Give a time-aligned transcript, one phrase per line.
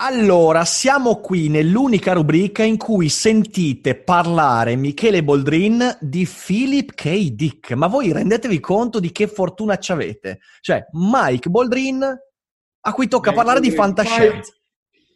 [0.00, 7.30] Allora, siamo qui nell'unica rubrica in cui sentite parlare Michele Boldrin di Philip K.
[7.32, 7.72] Dick.
[7.72, 10.38] Ma voi rendetevi conto di che fortuna ci avete?
[10.60, 12.04] Cioè, Mike Boldrin,
[12.80, 13.76] a cui tocca Mike parlare Boldrin.
[13.76, 14.52] di fantascienza.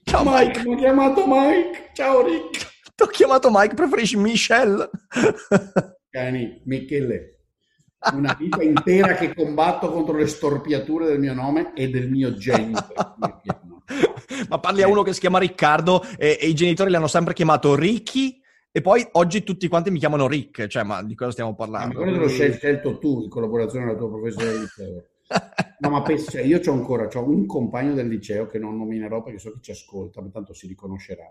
[0.03, 0.47] Ciao Mike.
[0.47, 0.63] Mike.
[0.65, 1.91] Mi ho chiamato Mike.
[1.93, 2.73] Ciao Rick.
[2.97, 4.91] Ti ho chiamato Mike, preferisci Michelle?
[6.11, 7.39] Cani, Michele.
[8.15, 12.85] Una vita intera che combatto contro le storpiature del mio nome e del mio genio.
[14.49, 17.75] Ma parli a uno che si chiama Riccardo e, e i genitori l'hanno sempre chiamato
[17.75, 18.41] Ricky
[18.75, 21.99] e poi oggi tutti quanti mi chiamano Rick, cioè ma di cosa stiamo parlando?
[21.99, 25.05] Ma quello l'ho scelto tu in collaborazione con la tua professore del liceo.
[25.81, 29.23] no, ma penso, cioè, io ho ancora c'ho un compagno del liceo che non nominerò
[29.23, 31.31] perché so che ci ascolta, ma tanto si riconoscerà,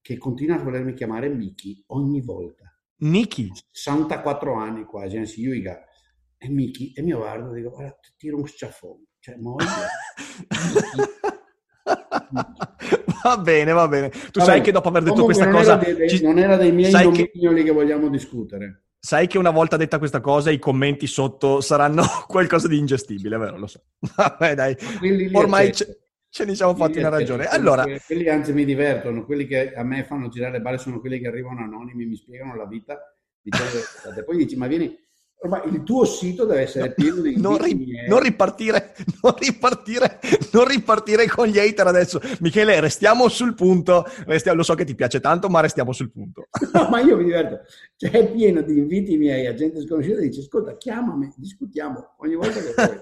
[0.00, 2.76] che continua a volermi chiamare Miki ogni volta.
[2.96, 3.52] Miki?
[3.70, 8.46] 64 anni quasi, anzi io e Miki, e mio guardo, dico, guarda, ti tiro un
[8.46, 9.68] sciaffone, cioè moglie.
[13.24, 14.08] va bene, va bene.
[14.10, 15.80] Tu Vabbè, sai che dopo aver detto questa non cosa...
[15.80, 16.22] Era dei, ci...
[16.22, 17.64] Non era dei miei dominioni che...
[17.64, 18.84] che vogliamo discutere.
[18.98, 23.58] Sai che una volta detta questa cosa i commenti sotto saranno qualcosa di ingestibile, vero?
[23.58, 23.82] Lo so.
[24.16, 24.76] Vabbè, dai.
[25.32, 27.46] Ormai ce, ce ne siamo fatti una ragione.
[27.46, 27.84] Allora...
[28.06, 31.26] Quelli anzi mi divertono, quelli che a me fanno girare le balle sono quelli che
[31.26, 32.98] arrivano anonimi, mi spiegano la vita.
[33.40, 33.78] Dicendo,
[34.24, 34.96] poi dici, ma vieni
[35.44, 40.20] Ormai il tuo sito deve essere pieno di non, ri- non, ripartire, non ripartire,
[40.52, 42.20] non ripartire con gli hater adesso.
[42.38, 44.04] Michele, restiamo sul punto.
[44.24, 46.46] Restiamo, lo so che ti piace tanto, ma restiamo sul punto.
[46.72, 47.60] No, ma io mi diverto.
[47.96, 52.60] Cioè, è pieno di inviti miei a gente sconosciuta dice: Ascolta, chiamami, discutiamo ogni volta
[52.60, 52.98] che vuoi.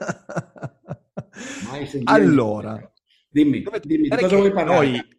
[2.04, 2.92] allora,
[3.28, 4.86] dimmi, dimmi di cosa vuoi parlare?
[4.86, 5.18] Noi,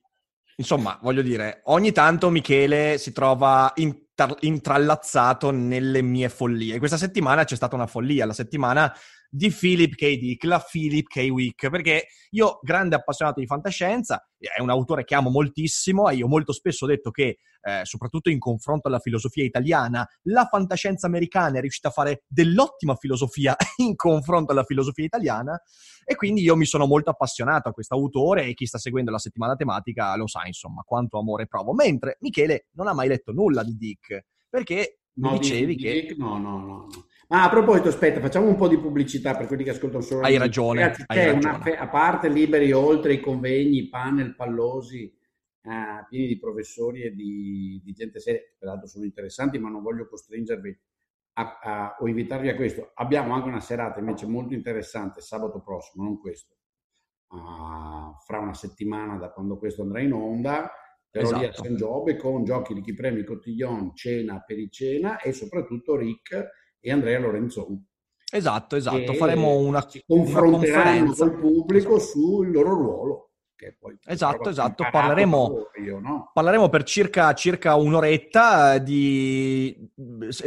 [0.56, 4.01] insomma, voglio dire, ogni tanto Michele si trova in
[4.42, 6.78] intrallazzato nelle mie follie.
[6.80, 8.94] Questa settimana c'è stata una follia, la settimana
[9.34, 10.18] di Philip K.
[10.18, 11.30] Dick, la Philip K.
[11.30, 16.28] Week, perché io, grande appassionato di fantascienza, è un autore che amo moltissimo e io
[16.28, 21.60] molto spesso ho detto che, eh, soprattutto in confronto alla filosofia italiana, la fantascienza americana
[21.60, 25.58] è riuscita a fare dell'ottima filosofia in confronto alla filosofia italiana
[26.04, 29.20] e quindi io mi sono molto appassionato a questo autore e chi sta seguendo la
[29.20, 31.74] settimana tematica lo sa, insomma, quanto amore provo.
[31.74, 36.02] Mentre Michele non ha mai letto nulla di Dick, perché mi dicevi di che...
[36.02, 36.88] Dick, no, no, no.
[37.32, 40.26] Ma a proposito, aspetta, facciamo un po' di pubblicità per quelli che ascoltano solo.
[40.26, 40.82] Hai ragione.
[40.82, 41.60] Ragazzi, hai ragione.
[41.64, 47.80] Una, a parte liberi oltre i convegni, panel, pallosi, eh, pieni di professori e di,
[47.82, 50.78] di, gente seria, peraltro sono interessanti, ma non voglio costringervi
[51.36, 52.92] a, a, o invitarvi a questo.
[52.96, 56.58] Abbiamo anche una serata invece molto interessante sabato prossimo, non questo,
[57.30, 60.70] uh, fra una settimana da quando questo andrà in onda
[61.10, 61.42] però esatto.
[61.42, 65.98] lì a San Giove con giochi di chi premi Cotillon, cena per cena e soprattutto
[65.98, 66.50] Rick
[66.82, 67.86] e Andrea Lorenzon.
[68.34, 69.14] Esatto, esatto.
[69.14, 73.30] Faremo una, confronteranno col pubblico sul loro ruolo.
[74.06, 74.88] esatto, esatto.
[74.90, 76.32] Parleremo, io, no?
[76.34, 79.92] parleremo, per circa, circa un'oretta di...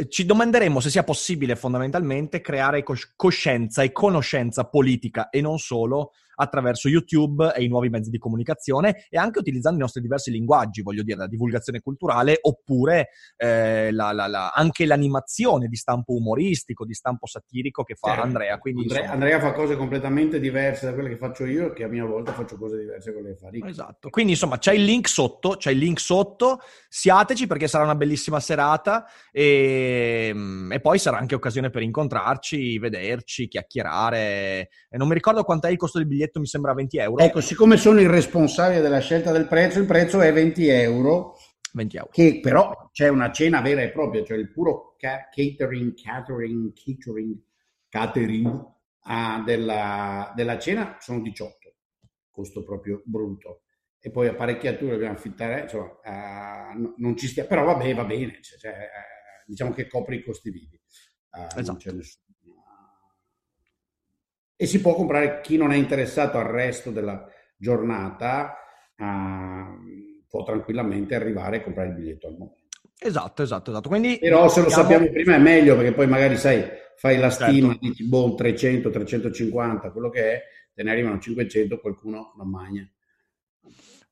[0.09, 2.83] Ci domanderemo se sia possibile fondamentalmente creare
[3.15, 9.05] coscienza e conoscenza politica e non solo attraverso YouTube e i nuovi mezzi di comunicazione
[9.09, 14.11] e anche utilizzando i nostri diversi linguaggi, voglio dire, la divulgazione culturale oppure eh, la,
[14.11, 18.23] la, la, anche l'animazione di stampo umoristico, di stampo satirico che fa certo.
[18.23, 18.57] Andrea.
[18.57, 19.23] Quindi, Andrea, insomma...
[19.23, 22.57] Andrea, fa cose completamente diverse da quelle che faccio io, che a mia volta faccio
[22.57, 23.67] cose diverse da quelle che fa Rick.
[23.67, 26.59] Esatto, quindi insomma c'è il link sotto, c'è il link sotto,
[26.89, 32.77] siateci perché sarà una bellissima serata e, mm, e poi sarà anche occasione per incontrarci,
[32.79, 34.69] vederci, chiacchierare.
[34.89, 37.23] E non mi ricordo quanto è il costo del biglietto biglietto mi sembra 20 euro.
[37.23, 41.37] Ecco, siccome sono il responsabile della scelta del prezzo, il prezzo è 20 euro.
[41.73, 42.09] 20 euro.
[42.11, 47.37] Che però c'è una cena vera e propria, cioè il puro ca- catering, catering, catering,
[47.89, 51.75] catering uh, della, della cena sono 18,
[52.31, 53.61] costo proprio brutto.
[53.99, 58.39] E poi apparecchiature dobbiamo affittare, insomma, uh, no, non ci stia, però vabbè, va bene,
[58.41, 60.79] cioè, cioè, uh, diciamo che copre i costi vivi.
[61.31, 61.91] Uh, esatto.
[64.55, 68.55] E si può comprare chi non è interessato al resto della giornata
[68.97, 72.63] uh, può tranquillamente arrivare a comprare il biglietto al momento.
[72.97, 73.89] Esatto, esatto, esatto.
[73.89, 74.83] Quindi, Però se lo diciamo...
[74.83, 76.63] sappiamo prima è meglio perché poi magari sai,
[76.95, 77.87] fai la stima, certo.
[77.87, 80.43] dici boh, 300, 350, quello che è,
[80.73, 82.89] te ne arrivano 500, qualcuno non magna.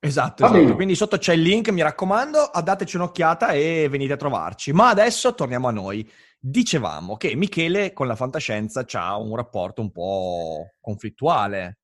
[0.06, 0.76] Esatto, esatto.
[0.76, 4.74] quindi sotto c'è il link, mi raccomando, dateci un'occhiata e venite a trovarci.
[4.74, 6.10] Ma adesso torniamo a noi.
[6.38, 11.80] Dicevamo che Michele con la fantascienza ha un rapporto un po' conflittuale,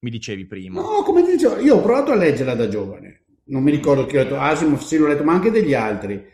[0.00, 0.82] mi dicevi prima.
[0.82, 4.18] No, come ti dicevo, io ho provato a leggerla da giovane, non mi ricordo chi
[4.18, 6.30] ho letto, Asimov sì l'ho letto, ma anche degli altri.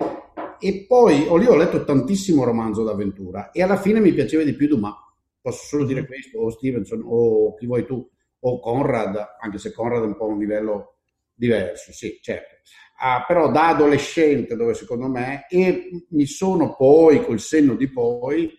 [0.59, 4.55] E poi ho, lì ho letto tantissimo romanzo d'avventura e alla fine mi piaceva di
[4.55, 4.95] più Dumas.
[5.41, 6.09] Posso solo dire mm-hmm.
[6.09, 8.11] questo, o Stevenson, o chi vuoi tu,
[8.41, 10.97] o Conrad, anche se Conrad è un po' un livello
[11.35, 12.57] diverso, sì, certo.
[13.03, 18.53] Ah, però da adolescente, dove secondo me, e mi sono poi, col senno di poi,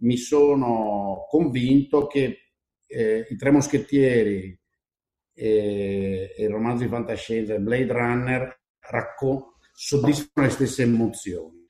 [0.00, 2.38] mi sono convinto che
[2.86, 4.58] eh, i Tre Moschettieri
[5.32, 11.64] e, e il romanzo di fantascienza Blade Runner raccon- soddisfano le stesse emozioni,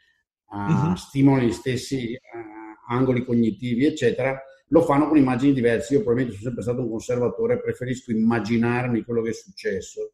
[0.51, 0.93] uh, mm-hmm.
[0.95, 4.41] stimolano gli stessi uh, angoli cognitivi, eccetera.
[4.71, 5.95] Lo fanno con immagini diverse.
[5.95, 10.13] Io probabilmente sono sempre stato un conservatore, preferisco immaginarmi quello che è successo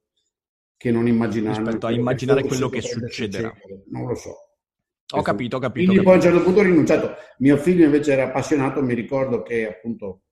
[0.77, 1.65] che non immaginarmi.
[1.65, 3.55] Rispetto a immaginare quello che succederà.
[3.91, 4.35] Non lo so.
[5.15, 5.87] Ho capito, ho capito.
[5.87, 7.15] Quindi poi a un certo punto ho rinunciato.
[7.39, 10.23] Mio figlio invece era appassionato, mi ricordo che appunto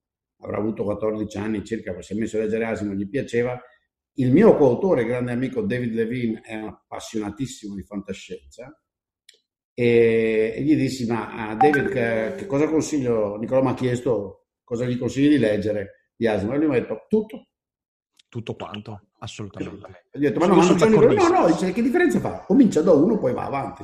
[0.40, 3.60] avrà avuto 14 anni circa, si è messo a leggere Asimo, gli piaceva.
[4.14, 8.74] Il mio coautore, grande amico David Levine, è appassionatissimo di fantascienza
[9.80, 13.36] e, e gli dissi, ma David, che, che, cosa consiglio?
[13.36, 16.80] Nicola mi ha chiesto cosa gli consigli di leggere di Asimo e lui mi ha
[16.80, 17.46] detto tutto.
[18.28, 20.08] Tutto quanto, assolutamente.
[20.12, 22.44] Ho detto, ma no, ma non c'è no, no, dice, che differenza fa?
[22.46, 23.82] Comincia da uno, poi va avanti.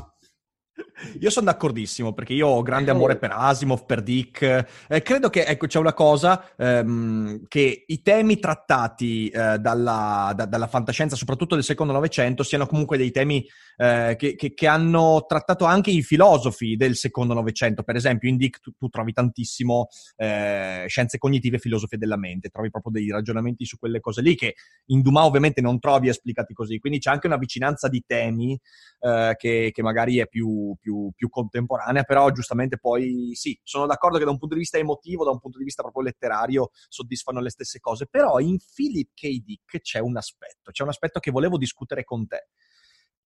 [1.20, 4.66] Io sono d'accordissimo perché io ho grande amore per Asimov, per Dick.
[4.88, 10.46] Eh, credo che ecco, c'è una cosa ehm, che i temi trattati eh, dalla, da,
[10.46, 13.46] dalla, fantascienza, soprattutto del secondo Novecento, siano comunque dei temi
[13.76, 17.82] eh, che, che, che, hanno trattato anche i filosofi del secondo Novecento.
[17.82, 22.48] Per esempio, in Dick tu, tu trovi tantissimo eh, scienze cognitive e filosofie della mente,
[22.48, 24.54] trovi proprio dei ragionamenti su quelle cose lì che
[24.86, 26.78] in Dumas ovviamente non trovi esplicati così.
[26.78, 28.58] Quindi c'è anche una vicinanza di temi
[29.00, 34.18] eh, che, che magari è più più, più, contemporanea, però giustamente poi sì, sono d'accordo
[34.18, 37.40] che da un punto di vista emotivo, da un punto di vista proprio letterario, soddisfano
[37.40, 39.42] le stesse cose, però in Philip K.
[39.42, 42.48] Dick c'è un aspetto, c'è un aspetto che volevo discutere con te.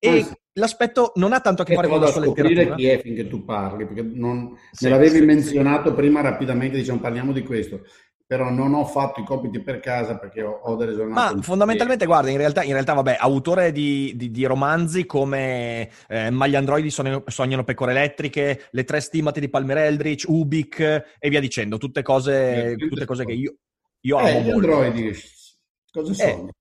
[0.02, 0.34] E sì.
[0.54, 2.74] l'aspetto non ha tanto a che fare con la sua letteratura.
[2.74, 7.00] chi è finché tu parli, perché non, sì, me l'avevi sì, menzionato prima rapidamente, diciamo
[7.00, 7.82] parliamo di questo
[8.30, 11.34] però non ho fatto i compiti per casa perché ho, ho delle giornate.
[11.34, 16.30] Ma fondamentalmente, guarda, in realtà, in realtà, vabbè, autore di, di, di romanzi come eh,
[16.30, 20.78] Ma gli androidi sognano, sognano, pecore elettriche, Le tre stimate di Palmer Eldritch, Ubik
[21.18, 23.52] e via dicendo, tutte cose, tutte cose che io,
[24.02, 24.40] io eh, amo.
[24.42, 25.12] Gli androidi,
[25.90, 26.48] cosa eh, sono?
[26.50, 26.59] Eh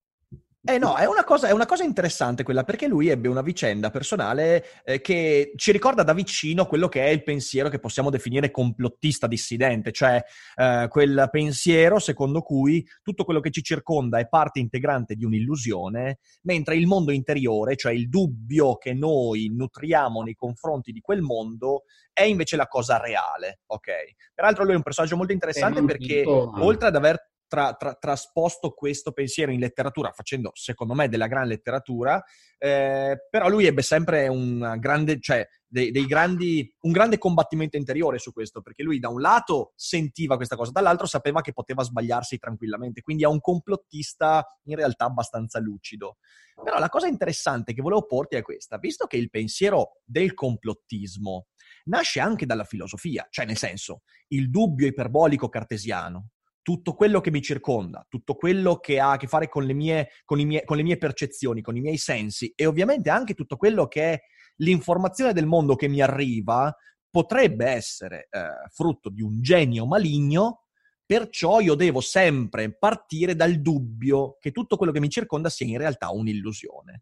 [0.78, 4.66] no, è una, cosa, è una, cosa, interessante quella, perché lui ebbe una vicenda personale
[4.84, 9.26] eh, che ci ricorda da vicino quello che è il pensiero che possiamo definire complottista
[9.26, 10.22] dissidente, cioè
[10.56, 16.20] eh, quel pensiero secondo cui tutto quello che ci circonda è parte integrante di un'illusione,
[16.42, 21.84] mentre il mondo interiore, cioè il dubbio che noi nutriamo nei confronti di quel mondo,
[22.12, 23.92] è invece la cosa reale, ok?
[24.34, 29.12] Peraltro lui è un personaggio molto interessante perché oltre ad aver tra, tra, trasposto questo
[29.12, 32.24] pensiero in letteratura, facendo secondo me della gran letteratura,
[32.58, 34.30] eh, però lui ebbe sempre
[34.78, 39.20] grande, cioè, dei, dei grandi, un grande combattimento interiore su questo, perché lui da un
[39.20, 44.76] lato sentiva questa cosa, dall'altro sapeva che poteva sbagliarsi tranquillamente, quindi è un complottista in
[44.76, 46.18] realtà abbastanza lucido.
[46.64, 51.48] Però la cosa interessante che volevo porti è questa, visto che il pensiero del complottismo
[51.86, 56.32] nasce anche dalla filosofia, cioè nel senso il dubbio iperbolico cartesiano,
[56.70, 60.10] tutto quello che mi circonda, tutto quello che ha a che fare con le, mie,
[60.24, 63.88] con, mie, con le mie percezioni, con i miei sensi e ovviamente anche tutto quello
[63.88, 64.20] che è
[64.58, 66.72] l'informazione del mondo che mi arriva
[67.10, 70.66] potrebbe essere eh, frutto di un genio maligno,
[71.04, 75.80] perciò io devo sempre partire dal dubbio che tutto quello che mi circonda sia in
[75.80, 77.02] realtà un'illusione.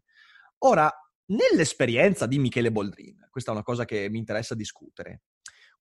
[0.60, 0.90] Ora,
[1.26, 5.24] nell'esperienza di Michele Boldrin, questa è una cosa che mi interessa discutere,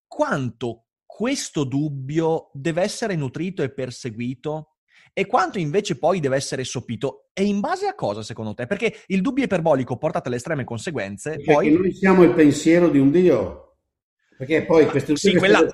[0.05, 4.73] quanto questo dubbio deve essere nutrito e perseguito?
[5.13, 7.29] E quanto invece poi deve essere sopito?
[7.33, 8.67] E in base a cosa secondo te?
[8.67, 11.37] Perché il dubbio iperbolico portato alle estreme conseguenze.
[11.37, 11.71] Perché poi...
[11.71, 13.77] noi siamo il pensiero di un Dio.
[14.37, 15.65] Perché poi queste, sì, quella...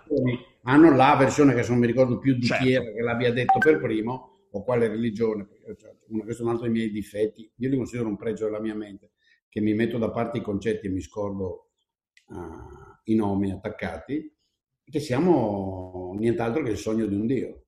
[0.61, 2.63] hanno la versione che non mi ricordo più di certo.
[2.63, 5.45] chi era che l'abbia detto per primo o quale religione.
[5.77, 7.51] Cioè, questo è un altro dei miei difetti.
[7.57, 9.11] Io li considero un pregio della mia mente,
[9.49, 11.71] che mi metto da parte i concetti e mi scordo
[12.27, 12.35] uh,
[13.05, 14.32] i nomi attaccati
[14.89, 17.63] che siamo nient'altro che il sogno di un Dio.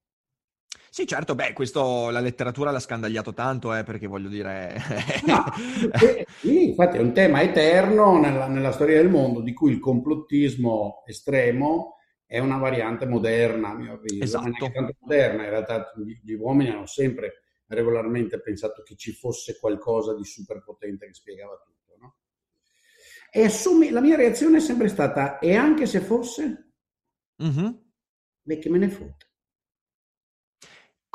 [0.95, 4.81] Sì, certo, beh, questo la letteratura l'ha scandagliato tanto, eh, perché voglio dire...
[5.25, 5.43] no,
[5.91, 9.79] perché, sì, infatti è un tema eterno nella, nella, storia del mondo, di cui il
[9.79, 14.23] complottismo estremo è una variante moderna, a mio avviso.
[14.23, 14.45] Esatto.
[14.45, 19.11] Non è tanto moderna, in realtà gli, gli uomini hanno sempre regolarmente pensato che ci
[19.11, 21.97] fosse qualcosa di superpotente che spiegava tutto.
[21.99, 22.15] No?
[23.31, 26.64] E assumi, la mia reazione è sempre stata, e anche se fosse,
[27.43, 27.71] mm-hmm.
[28.41, 29.25] beh, che me ne fotte.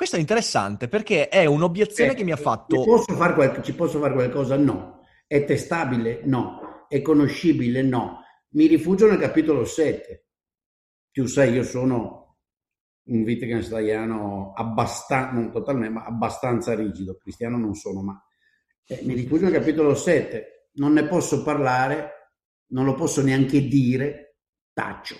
[0.01, 2.79] Questo è interessante perché è un'obiezione eh, che mi ha fatto.
[2.79, 4.57] Ci posso, fare qual- ci posso fare qualcosa?
[4.57, 5.01] No.
[5.27, 6.23] È testabile?
[6.25, 6.87] No.
[6.89, 7.83] È conoscibile?
[7.83, 8.23] No.
[8.53, 10.27] Mi rifugio nel capitolo 7.
[11.13, 12.21] Tu sai, io sono
[13.11, 17.19] un Wittgensteiniano abbastanza, non totalmente, ma abbastanza rigido.
[17.19, 18.25] Cristiano non sono, ma
[18.87, 20.71] eh, mi rifugio nel capitolo 7.
[20.77, 22.33] Non ne posso parlare,
[22.69, 24.39] non lo posso neanche dire,
[24.73, 25.17] taccio.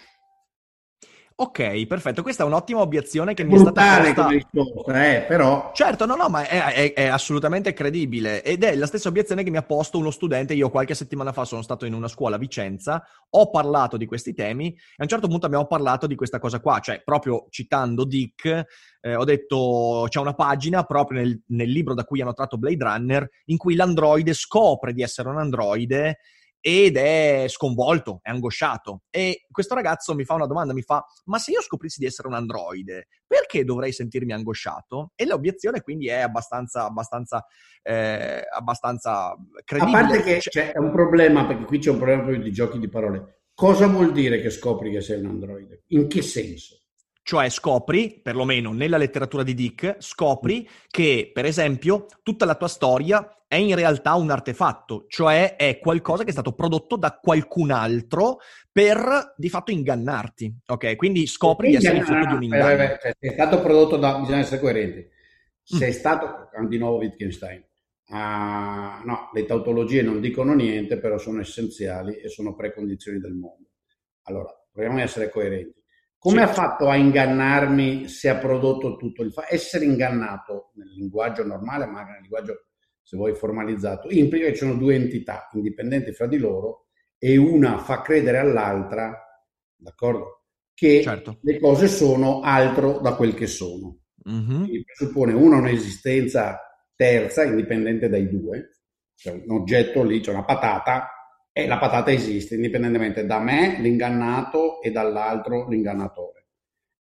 [1.43, 2.21] Ok, perfetto.
[2.21, 4.15] Questa è un'ottima obiezione che è mi è stata posta.
[4.15, 5.71] come risposta, eh, però.
[5.73, 8.43] Certo, no, no, ma è, è, è, assolutamente credibile.
[8.43, 10.53] Ed è la stessa obiezione che mi ha posto uno studente.
[10.53, 14.35] Io qualche settimana fa sono stato in una scuola a Vicenza, ho parlato di questi
[14.35, 16.79] temi e a un certo punto abbiamo parlato di questa cosa qua.
[16.81, 18.67] Cioè, proprio citando Dick,
[19.01, 22.85] eh, ho detto c'è una pagina proprio nel, nel libro da cui hanno tratto Blade
[22.85, 26.19] Runner in cui l'androide scopre di essere un androide
[26.61, 29.03] ed è sconvolto, è angosciato.
[29.11, 32.29] E questo ragazzo mi fa una domanda, mi fa, ma se io scoprissi di essere
[32.29, 35.13] un androide, perché dovrei sentirmi angosciato?
[35.15, 37.45] E l'obiezione quindi è abbastanza, abbastanza,
[37.83, 39.97] eh, abbastanza credibile.
[39.97, 42.89] A parte che c'è un problema, perché qui c'è un problema proprio di giochi di
[42.89, 43.43] parole.
[43.55, 45.85] Cosa vuol dire che scopri che sei un androide?
[45.89, 46.77] In che senso?
[47.23, 53.25] Cioè scopri, perlomeno nella letteratura di Dick, scopri che, per esempio, tutta la tua storia
[53.51, 58.39] è in realtà un artefatto, cioè è qualcosa che è stato prodotto da qualcun altro
[58.71, 60.59] per di fatto ingannarti.
[60.67, 62.77] Ok, quindi scopri di essere il frutto di un inganno.
[62.77, 65.05] Beh, cioè, è stato prodotto da, bisogna essere coerenti.
[65.65, 65.89] Se mm.
[65.89, 67.61] è stato, di nuovo Wittgenstein,
[68.07, 68.15] uh,
[69.05, 73.71] no, le tautologie non dicono niente, però sono essenziali e sono precondizioni del mondo.
[74.29, 75.83] Allora, proviamo ad essere coerenti
[76.19, 76.43] come sì.
[76.43, 81.87] ha fatto a ingannarmi se ha prodotto tutto il fa- essere ingannato nel linguaggio normale,
[81.87, 82.67] ma anche nel linguaggio
[83.11, 87.79] se vuoi formalizzato, implica che ci sono due entità indipendenti fra di loro e una
[87.79, 89.21] fa credere all'altra,
[89.75, 90.45] d'accordo?
[90.73, 91.39] Che certo.
[91.43, 93.99] le cose sono altro da quel che sono.
[94.31, 94.63] Mm-hmm.
[94.63, 96.61] Quindi presuppone una un'esistenza
[96.95, 98.77] terza, indipendente dai due,
[99.17, 101.09] cioè un oggetto lì, c'è una patata,
[101.51, 106.40] e la patata esiste indipendentemente da me, l'ingannato, e dall'altro, l'ingannatore.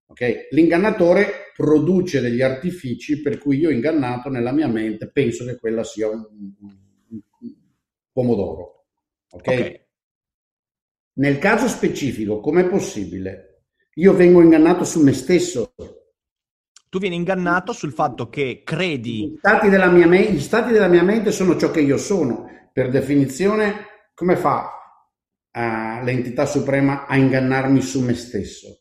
[0.09, 0.47] Okay?
[0.51, 6.09] L'ingannatore produce degli artifici per cui io ingannato nella mia mente penso che quella sia
[6.09, 6.25] un,
[6.59, 6.75] un,
[7.09, 7.21] un
[8.11, 8.85] pomodoro.
[9.29, 9.59] Okay?
[9.59, 9.87] ok?
[11.19, 13.65] Nel caso specifico, com'è possibile?
[13.95, 15.73] Io vengo ingannato su me stesso.
[16.89, 19.27] Tu vieni ingannato sul fatto che credi...
[19.27, 22.49] Gli stati della mia, me- gli stati della mia mente sono ciò che io sono.
[22.73, 24.71] Per definizione come fa
[25.51, 28.78] uh, l'entità suprema a ingannarmi su me stesso?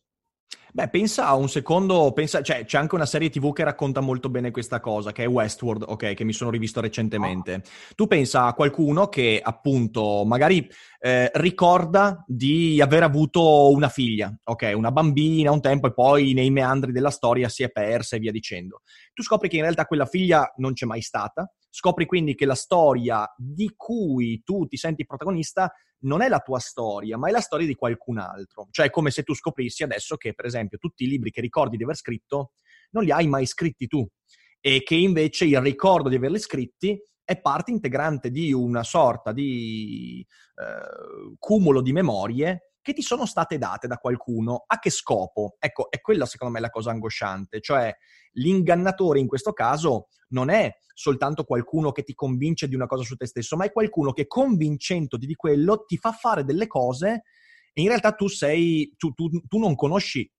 [0.73, 4.29] Beh, pensa a un secondo, pensa, cioè, c'è anche una serie TV che racconta molto
[4.29, 7.55] bene questa cosa, che è Westworld, ok, che mi sono rivisto recentemente.
[7.55, 7.61] Oh.
[7.95, 10.69] Tu pensa a qualcuno che appunto magari
[11.01, 16.51] eh, ricorda di aver avuto una figlia, ok, una bambina un tempo e poi nei
[16.51, 18.83] meandri della storia si è persa e via dicendo.
[19.15, 22.55] Tu scopri che in realtà quella figlia non c'è mai stata, Scopri quindi che la
[22.55, 27.41] storia di cui tu ti senti protagonista non è la tua storia, ma è la
[27.41, 28.69] storia di qualcun altro.
[28.71, 31.77] Cioè è come se tu scoprissi adesso che, per esempio, tutti i libri che ricordi
[31.77, 32.53] di aver scritto
[32.91, 34.07] non li hai mai scritti tu
[34.61, 40.25] e che invece il ricordo di averli scritti è parte integrante di una sorta di
[40.55, 44.65] eh, cumulo di memorie che ti sono state date da qualcuno.
[44.67, 45.57] A che scopo?
[45.59, 47.95] Ecco, è quella secondo me la cosa angosciante, cioè
[48.33, 53.17] l'ingannatore in questo caso non è soltanto qualcuno che ti convince di una cosa su
[53.17, 57.25] te stesso, ma è qualcuno che convincendoti di quello ti fa fare delle cose
[57.75, 60.31] e in realtà tu sei, tu, tu, tu non conosci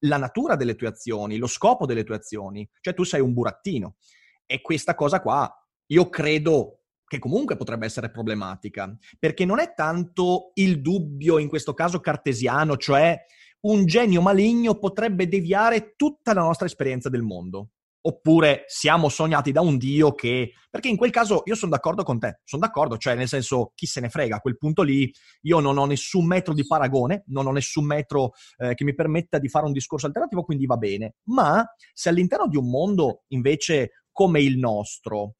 [0.00, 3.96] la natura delle tue azioni, lo scopo delle tue azioni, cioè tu sei un burattino.
[4.44, 5.50] E questa cosa qua,
[5.86, 11.74] io credo che comunque potrebbe essere problematica, perché non è tanto il dubbio, in questo
[11.74, 13.18] caso cartesiano, cioè
[13.62, 17.70] un genio maligno potrebbe deviare tutta la nostra esperienza del mondo.
[18.06, 20.52] Oppure siamo sognati da un dio che...
[20.68, 23.86] Perché in quel caso io sono d'accordo con te, sono d'accordo, cioè nel senso chi
[23.86, 25.10] se ne frega, a quel punto lì
[25.42, 29.38] io non ho nessun metro di paragone, non ho nessun metro eh, che mi permetta
[29.38, 31.14] di fare un discorso alternativo, quindi va bene.
[31.28, 35.36] Ma se all'interno di un mondo invece come il nostro,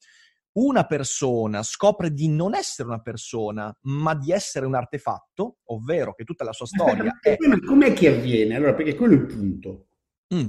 [0.54, 6.24] una persona scopre di non essere una persona, ma di essere un artefatto, ovvero che
[6.24, 7.36] tutta la sua storia è...
[7.64, 8.56] Com'è che avviene?
[8.56, 9.86] Allora, perché quello è il punto.
[10.34, 10.48] Mm.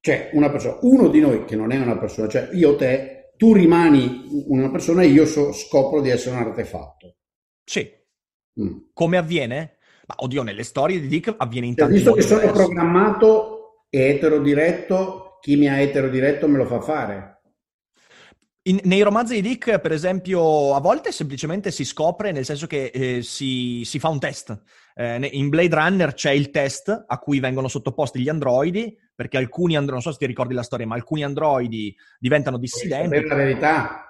[0.00, 3.52] Cioè, una persona, uno di noi che non è una persona, cioè io te, tu
[3.52, 7.16] rimani una persona e io so, scopro di essere un artefatto.
[7.64, 7.90] Sì.
[8.60, 8.78] Mm.
[8.92, 9.78] Come avviene?
[10.06, 13.86] Ma oddio, nelle storie di Dick avviene in cioè, tanti Visto modi che sono programmato
[13.90, 17.35] e eterodiretto, chi mi ha eterodiretto me lo fa fare.
[18.68, 22.86] In, nei romanzi di Dick, per esempio, a volte semplicemente si scopre, nel senso che
[22.86, 24.60] eh, si, si, fa un test.
[24.94, 29.76] Eh, in Blade Runner c'è il test a cui vengono sottoposti gli androidi, perché alcuni
[29.76, 33.08] androidi, non so se ti ricordi la storia, ma alcuni androidi diventano dissidenti.
[33.08, 34.04] Per la verità.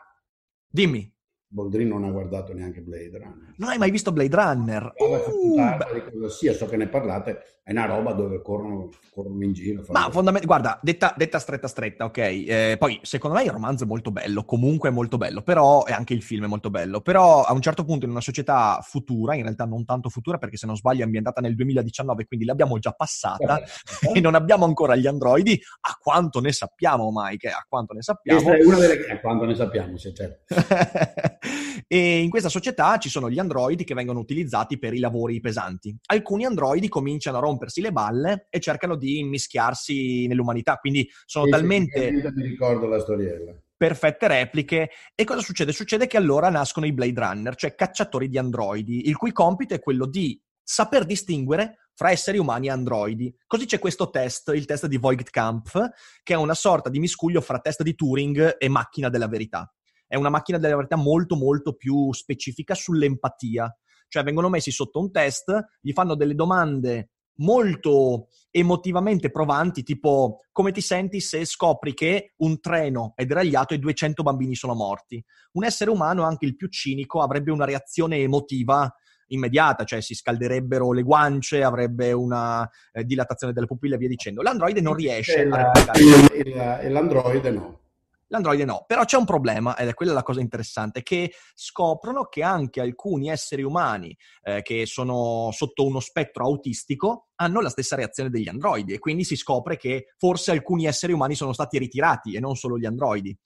[0.66, 1.15] Dimmi.
[1.56, 3.54] Boldrin non ha guardato neanche Blade Runner.
[3.56, 4.92] Non hai mai visto Blade Runner?
[4.98, 9.82] Uh, sia, so che ne parlate, è una roba dove corrono, corrono in giro.
[9.88, 12.18] Ma fondamentalmente, guarda, detta, detta, stretta stretta, ok?
[12.18, 15.92] Eh, poi, secondo me il romanzo è molto bello, comunque è molto bello, però, e
[15.92, 19.34] anche il film è molto bello, però a un certo punto in una società futura,
[19.34, 22.78] in realtà non tanto futura, perché se non sbaglio è ambientata nel 2019, quindi l'abbiamo
[22.78, 23.64] già passata, eh,
[24.14, 28.42] e non abbiamo ancora gli androidi, a quanto ne sappiamo, Mike, a quanto ne sappiamo.
[28.42, 29.06] Questa è una delle...
[29.08, 30.38] A quanto ne sappiamo, se c'è.
[31.86, 35.96] e in questa società ci sono gli androidi che vengono utilizzati per i lavori pesanti.
[36.06, 41.50] Alcuni androidi cominciano a rompersi le balle e cercano di immischiarsi nell'umanità, quindi sono sì,
[41.50, 42.10] talmente...
[42.10, 44.90] Mi ricordo la storiella perfette repliche.
[45.14, 45.70] E cosa succede?
[45.72, 49.80] Succede che allora nascono i Blade Runner, cioè cacciatori di androidi, il cui compito è
[49.80, 53.34] quello di saper distinguere fra esseri umani e androidi.
[53.46, 55.90] Così c'è questo test, il test di Voigtkampf,
[56.22, 59.70] che è una sorta di miscuglio fra test di Turing e macchina della verità
[60.06, 63.74] è una macchina della verità molto molto più specifica sull'empatia.
[64.08, 70.72] Cioè vengono messi sotto un test, gli fanno delle domande molto emotivamente provanti, tipo come
[70.72, 75.22] ti senti se scopri che un treno è deragliato e 200 bambini sono morti.
[75.52, 78.90] Un essere umano, anche il più cinico, avrebbe una reazione emotiva
[79.28, 84.42] immediata, cioè si scalderebbero le guance, avrebbe una eh, dilatazione delle pupille e via dicendo.
[84.42, 86.80] L'androide non riesce a replicare.
[86.82, 87.80] E l'androide no.
[88.28, 92.42] L'Android no, però c'è un problema, ed è quella la cosa interessante, che scoprono che
[92.42, 98.30] anche alcuni esseri umani eh, che sono sotto uno spettro autistico hanno la stessa reazione
[98.30, 102.40] degli androidi e quindi si scopre che forse alcuni esseri umani sono stati ritirati e
[102.40, 103.36] non solo gli androidi.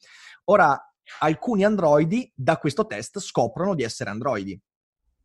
[0.44, 0.78] Ora,
[1.18, 4.58] alcuni androidi da questo test scoprono di essere androidi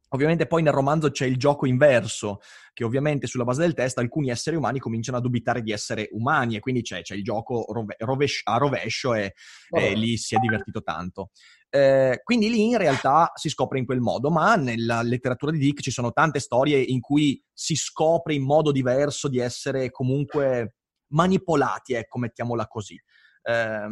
[0.10, 2.39] Ovviamente poi nel romanzo c'è il gioco inverso,
[2.74, 6.56] che ovviamente sulla base del test alcuni esseri umani cominciano a dubitare di essere umani
[6.56, 9.34] e quindi c'è, c'è il gioco rove- rovesh- a rovescio e,
[9.70, 9.80] oh.
[9.80, 11.32] e, lì si è divertito tanto.
[11.70, 15.82] Eh, quindi lì in realtà si scopre in quel modo, ma nella letteratura di Dick
[15.82, 20.76] ci sono tante storie in cui si scopre in modo diverso di essere comunque
[21.08, 22.96] manipolati, ecco, mettiamola così.
[23.41, 23.88] Eh,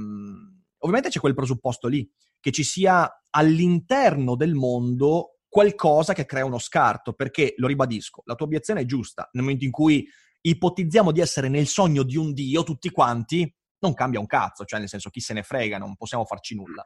[0.78, 6.58] ovviamente c'è quel presupposto lì, che ci sia all'interno del mondo qualcosa che crea uno
[6.58, 9.30] scarto, perché, lo ribadisco, la tua obiezione è giusta.
[9.34, 10.04] Nel momento in cui
[10.42, 14.80] ipotizziamo di essere nel sogno di un dio, tutti quanti, non cambia un cazzo, cioè
[14.80, 16.84] nel senso chi se ne frega, non possiamo farci nulla.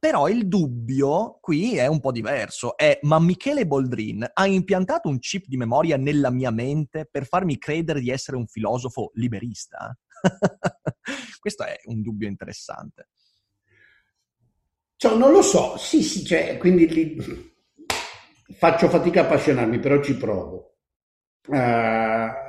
[0.00, 5.20] Però il dubbio qui è un po' diverso, è ma Michele Boldrin ha impiantato un
[5.20, 9.96] chip di memoria nella mia mente per farmi credere di essere un filosofo liberista?
[11.38, 13.10] Questo è un dubbio interessante.
[14.96, 17.54] Cioè, non lo so, sì, sì, cioè, quindi lì
[18.52, 20.74] faccio fatica a appassionarmi, però ci provo.
[21.48, 21.54] Uh,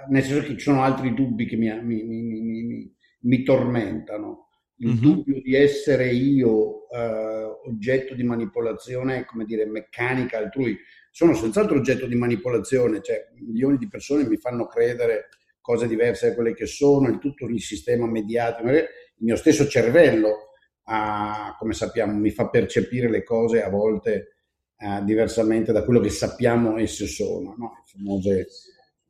[0.09, 4.47] nel senso che ci sono altri dubbi che mi, mi, mi, mi tormentano.
[4.79, 5.01] Il mm-hmm.
[5.01, 10.77] dubbio di essere io uh, oggetto di manipolazione, come dire, meccanica altrui.
[11.11, 15.29] Sono senz'altro oggetto di manipolazione, cioè milioni di persone mi fanno credere
[15.61, 20.51] cose diverse da quelle che sono, il tutto il sistema mediatico, il mio stesso cervello,
[20.85, 24.36] uh, come sappiamo, mi fa percepire le cose a volte
[24.77, 27.55] eh, diversamente da quello che sappiamo esse sono.
[27.57, 27.83] No?
[27.85, 28.47] Famose,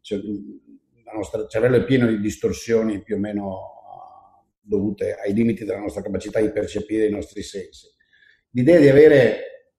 [0.02, 5.80] cioè, il cervello è pieno di distorsioni più o meno uh, dovute ai limiti della
[5.80, 7.88] nostra capacità di percepire i nostri sensi.
[8.52, 9.72] L'idea di avere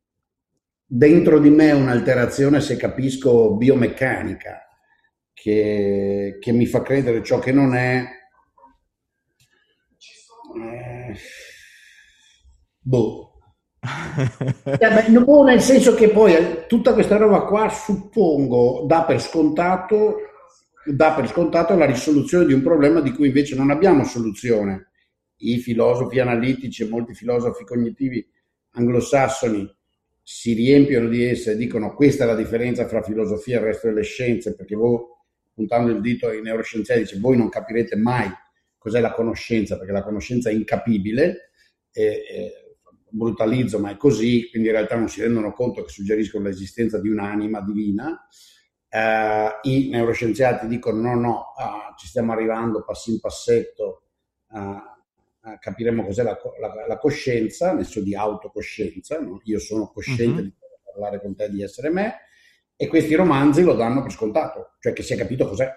[0.84, 4.66] dentro di me un'alterazione, se capisco, biomeccanica,
[5.32, 8.04] che, che mi fa credere ciò che non è,
[10.56, 11.14] eh,
[12.80, 13.27] boh, eh,
[15.08, 20.16] no, nel senso che poi eh, tutta questa roba qua suppongo dà per scontato
[20.84, 24.90] dà per scontato la risoluzione di un problema di cui invece non abbiamo soluzione.
[25.38, 28.26] I filosofi analitici e molti filosofi cognitivi
[28.72, 29.76] anglosassoni
[30.22, 33.88] si riempiono di esse e dicono questa è la differenza fra filosofia e il resto
[33.88, 34.98] delle scienze, perché voi,
[35.54, 38.30] puntando il dito ai neuroscienziati, dice voi non capirete mai
[38.76, 41.50] cos'è la conoscenza, perché la conoscenza è incapibile.
[41.92, 42.67] E, e,
[43.10, 47.08] brutalizzo, ma è così, quindi in realtà non si rendono conto che suggeriscono l'esistenza di
[47.08, 48.26] un'anima divina.
[48.88, 54.02] Eh, I neuroscienziati dicono no, no, uh, ci stiamo arrivando passi in passetto,
[54.50, 59.40] uh, capiremo cos'è la, la, la, coscienza, nel senso di autocoscienza, no?
[59.44, 60.42] io sono cosciente mm-hmm.
[60.42, 62.16] di parlare con te di essere me,
[62.76, 65.70] e questi romanzi lo danno per scontato, cioè che si è capito cos'è.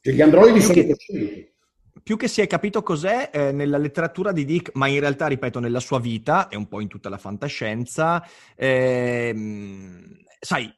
[0.00, 0.86] Cioè gli androidi sono che...
[0.88, 1.53] coscienti
[2.02, 5.60] più che si è capito cos'è eh, nella letteratura di Dick, ma in realtà, ripeto,
[5.60, 8.26] nella sua vita e un po' in tutta la fantascienza,
[8.56, 10.72] ehm, sai,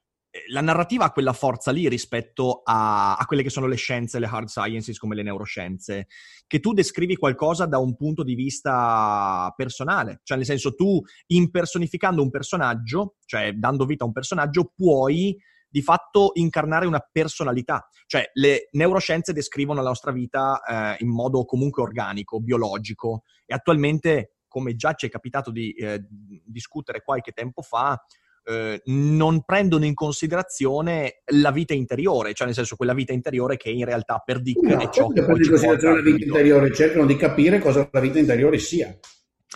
[0.48, 4.26] la narrativa ha quella forza lì rispetto a, a, quelle che sono le scienze, le
[4.26, 6.08] hard sciences come le neuroscienze,
[6.46, 12.22] che tu descrivi qualcosa da un punto di vista personale, cioè nel senso tu impersonificando
[12.22, 15.36] un personaggio, cioè dando vita a un personaggio, puoi
[15.68, 17.88] di fatto incarnare una personalità.
[18.06, 24.36] Cioè, le neuroscienze descrivono la nostra vita eh, in modo comunque organico, biologico, e attualmente,
[24.48, 26.04] come già ci è capitato di eh,
[26.44, 28.00] discutere qualche tempo fa,
[28.48, 33.70] eh, non prendono in considerazione la vita interiore, cioè nel senso quella vita interiore che
[33.70, 37.06] in realtà per Dick no, è ciò che poi in considerazione la vita interiore, cercano
[37.06, 38.96] di capire cosa la vita interiore sia.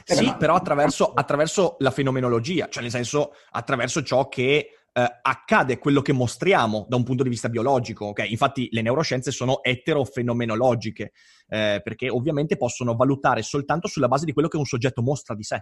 [0.05, 5.79] Eh, sì, però attraverso, attraverso la fenomenologia, cioè nel senso attraverso ciò che eh, accade
[5.79, 8.07] quello che mostriamo da un punto di vista biologico.
[8.07, 8.31] Okay?
[8.31, 11.13] Infatti le neuroscienze sono eterofenomenologiche,
[11.49, 15.43] eh, perché ovviamente possono valutare soltanto sulla base di quello che un soggetto mostra di
[15.43, 15.59] sé.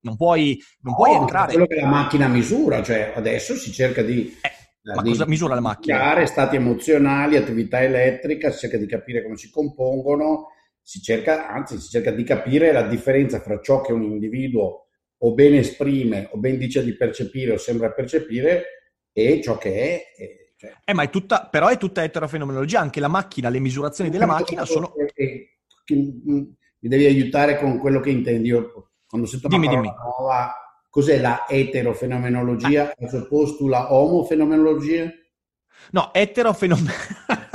[0.00, 1.52] Non puoi, non puoi entrare...
[1.52, 4.38] Quello che la macchina misura, cioè adesso si cerca di...
[4.40, 6.24] Eh, ma di cosa misura la macchina?
[6.24, 11.90] Stati emozionali, attività elettrica, si cerca di capire come si compongono, si cerca, anzi, si
[11.90, 14.87] cerca di capire la differenza fra ciò che un individuo
[15.18, 18.64] o ben esprime o ben dice di percepire o sembra percepire
[19.12, 20.04] e ciò che è.
[20.56, 20.72] Cioè...
[20.84, 24.64] Eh, ma è tutta, però è tutta eterofenomenologia, anche la macchina, le misurazioni della macchina
[24.64, 24.92] sono...
[25.86, 26.56] mi
[26.88, 28.48] devi aiutare con quello che intendi.
[28.48, 29.88] Io quando sento dimmi, dimmi.
[29.88, 30.52] nuova,
[30.90, 32.90] cos'è la eterofenomenologia?
[32.90, 32.94] Ah.
[32.98, 35.10] Al suo posto la omofenomenologia?
[35.92, 37.46] No, eterofenomenologia...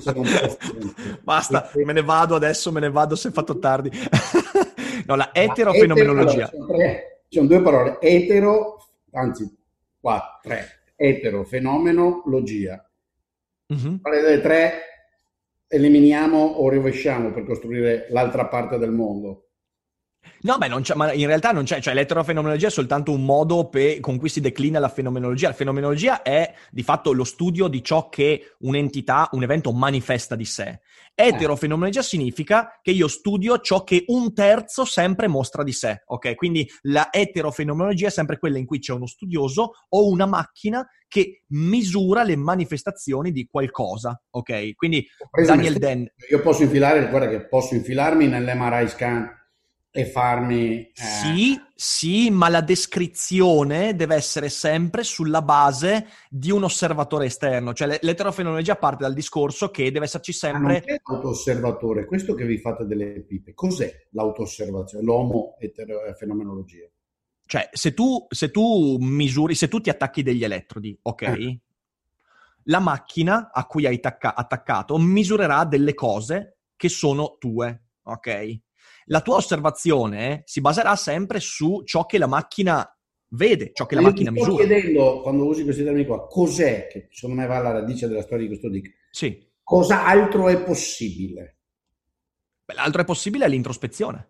[1.22, 3.90] Basta, me ne vado adesso, me ne vado se è fatto tardi.
[5.06, 6.48] No, la eterofenomenologia.
[6.48, 8.76] Etero, allora, sono, sono, due parole, etero,
[9.12, 9.56] anzi,
[10.00, 12.90] qua, tre, eterofenomenologia.
[13.72, 13.96] Mm-hmm.
[14.00, 14.72] Quale delle tre
[15.68, 19.49] eliminiamo o rovesciamo per costruire l'altra parte del mondo?
[20.42, 24.16] No, beh, ma in realtà non c'è, cioè l'eterofenomenologia è soltanto un modo per, con
[24.16, 25.48] cui si declina la fenomenologia.
[25.48, 30.46] La fenomenologia è di fatto lo studio di ciò che un'entità, un evento manifesta di
[30.46, 30.80] sé.
[31.14, 36.34] Eterofenomenologia significa che io studio ciò che un terzo sempre mostra di sé, ok?
[36.34, 41.42] Quindi la eterofenomenologia è sempre quella in cui c'è uno studioso o una macchina che
[41.48, 44.74] misura le manifestazioni di qualcosa, ok?
[44.74, 45.06] Quindi
[45.44, 46.10] Daniel Den...
[46.30, 49.38] Io posso infilare, guarda che posso infilarmi nell'MRI scan
[49.92, 50.82] e farmi...
[50.82, 50.92] Eh...
[50.94, 57.98] Sì, sì, ma la descrizione deve essere sempre sulla base di un osservatore esterno, cioè
[58.00, 60.60] l'eterofenomenologia parte dal discorso che deve esserci sempre...
[60.60, 66.88] Ma non è l'auto-osservatore, questo che vi fate delle pipe, cos'è l'auto-osservazione, l'omo-fenomenologia?
[67.44, 71.22] Cioè, se tu, se tu misuri, se tu ti attacchi degli elettrodi, ok?
[71.22, 71.60] Eh.
[72.64, 78.60] La macchina a cui hai attacca- attaccato misurerà delle cose che sono tue, ok?
[79.10, 82.88] La tua osservazione si baserà sempre su ciò che la macchina
[83.30, 84.52] vede, ciò che la Io macchina misura.
[84.52, 88.22] Sto chiedendo, quando usi questi termini qua, cos'è, che secondo me va alla radice della
[88.22, 89.48] storia di questo dick, sì.
[89.62, 91.58] cosa altro è possibile?
[92.64, 94.28] Beh, l'altro è possibile è l'introspezione.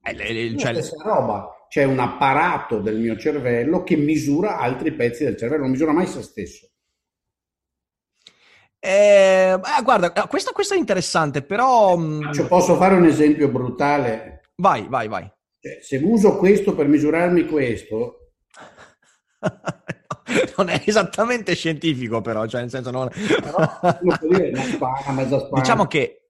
[0.00, 0.72] È le, le, cioè...
[0.72, 5.62] la stessa roba, c'è un apparato del mio cervello che misura altri pezzi del cervello,
[5.62, 6.67] non misura mai se stesso.
[8.80, 11.96] Eh, guarda, eh, questo, questo, è interessante, però...
[12.32, 14.42] Cioè, posso fare un esempio brutale?
[14.56, 15.30] Vai, vai, vai.
[15.60, 18.32] Cioè, se uso questo per misurarmi questo...
[20.56, 23.08] non è esattamente scientifico, però, cioè nel senso non...
[23.08, 23.80] Però,
[24.22, 25.24] dire, spana.
[25.52, 26.27] Diciamo che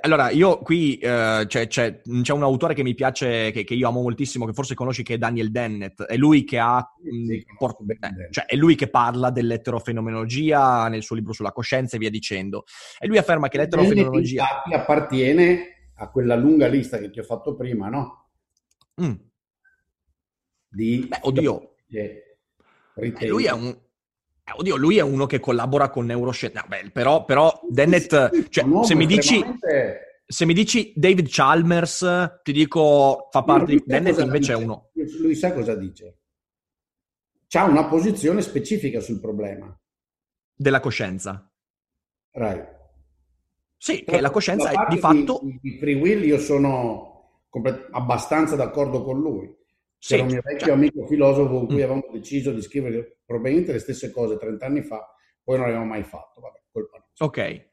[0.00, 3.88] allora, io qui eh, c'è, c'è, c'è, un autore che mi piace, che, che, io
[3.88, 6.02] amo moltissimo, che forse conosci, che è Daniel Dennett.
[6.02, 6.86] È lui che ha.
[7.02, 11.96] Sì, mh, por- eh, cioè, è lui che parla dell'eterofenomenologia nel suo libro sulla coscienza
[11.96, 12.64] e via dicendo.
[12.98, 14.42] E lui afferma che l'eterofenomenologia.
[14.42, 18.30] Infatti appartiene a quella lunga lista che ti ho fatto prima, no?
[19.02, 19.14] Mm.
[20.68, 21.06] Di.
[21.08, 21.74] Beh, oddio.
[21.88, 22.38] Eh,
[23.26, 23.89] lui è un eh,
[24.54, 26.62] oddio, lui è uno che collabora con neuroscienze.
[26.68, 29.44] No, però, però Dennett, cioè, se mi dici...
[30.30, 34.52] Se mi dici David Chalmers, ti dico fa parte di Dennett, invece dice.
[34.52, 34.90] è uno.
[35.18, 36.20] Lui sa cosa dice.
[37.48, 39.76] C'ha una posizione specifica sul problema.
[40.54, 41.52] Della coscienza.
[42.30, 42.78] Right.
[43.76, 45.40] Sì, che la coscienza è di fatto...
[45.42, 47.40] Di, di free will io sono
[47.90, 49.52] abbastanza d'accordo con lui.
[50.02, 50.74] Sì, C'era un mio vecchio cioè...
[50.74, 51.82] amico filosofo con cui mm.
[51.82, 56.02] avevamo deciso di scrivere probabilmente le stesse cose 30 anni fa, poi non l'abbiamo mai
[56.02, 56.40] fatto.
[56.40, 57.26] Vabbè, colpa nostra.
[57.26, 57.68] Ok.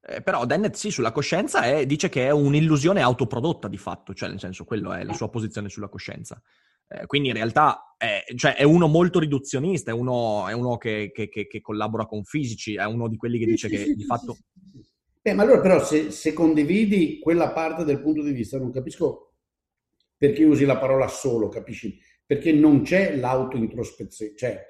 [0.00, 4.30] Eh, però Dennett sì, sulla coscienza è, dice che è un'illusione autoprodotta di fatto, cioè
[4.30, 6.40] nel senso quello è la sua posizione sulla coscienza.
[6.88, 11.10] Eh, quindi in realtà è, cioè, è, uno molto riduzionista, è uno, è uno che,
[11.12, 13.94] che, che, che, collabora con fisici, è uno di quelli che dice sì, che sì,
[13.94, 14.38] di fatto...
[15.20, 19.27] Eh, ma allora però se, se, condividi quella parte del punto di vista, non capisco
[20.18, 21.98] perché usi la parola solo, capisci?
[22.26, 24.34] Perché non c'è l'autointrospezione.
[24.34, 24.66] Cioè,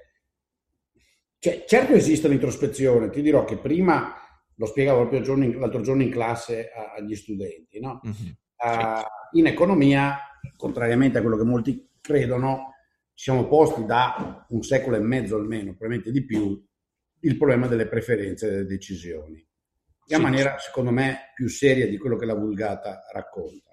[1.41, 4.15] cioè, certo esiste l'introspezione, ti dirò che prima,
[4.55, 8.01] lo spiegavo proprio giorno in, l'altro giorno in classe agli studenti, no?
[8.07, 8.31] Mm-hmm.
[8.59, 10.19] Uh, in economia,
[10.57, 12.75] contrariamente a quello che molti credono,
[13.15, 16.65] ci siamo posti da un secolo e mezzo almeno, probabilmente di più,
[17.21, 19.49] il problema delle preferenze e delle decisioni
[20.11, 20.23] in sì.
[20.23, 23.68] maniera, secondo me, più seria di quello che la vulgata racconta.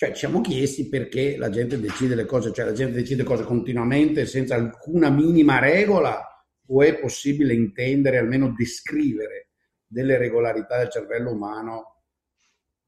[0.00, 3.44] Cioè, ci siamo chiesti perché la gente decide le cose, cioè la gente decide cose
[3.44, 6.26] continuamente senza alcuna minima regola
[6.68, 9.50] o è possibile intendere, almeno descrivere,
[9.86, 12.04] delle regolarità del cervello umano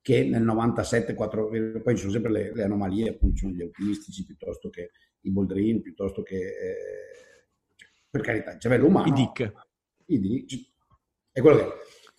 [0.01, 1.51] che nel 97, 4,
[1.83, 5.83] poi ci sono sempre le, le anomalie, appunto, sono gli autistici piuttosto che i boldrini,
[5.83, 7.47] piuttosto che, eh,
[7.77, 9.09] cioè, per carità, il cervello umano.
[9.09, 9.53] I dic.
[10.07, 10.73] I dic,
[11.31, 11.73] è quello che è.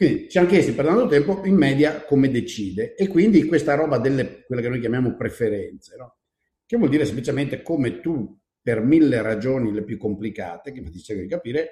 [0.03, 3.99] Quindi ci siamo chiesti per tanto tempo in media come decide e quindi questa roba
[3.99, 6.17] delle, quelle che noi chiamiamo preferenze, no?
[6.65, 11.21] che vuol dire semplicemente come tu per mille ragioni le più complicate, che mi dicevo
[11.21, 11.69] di capire,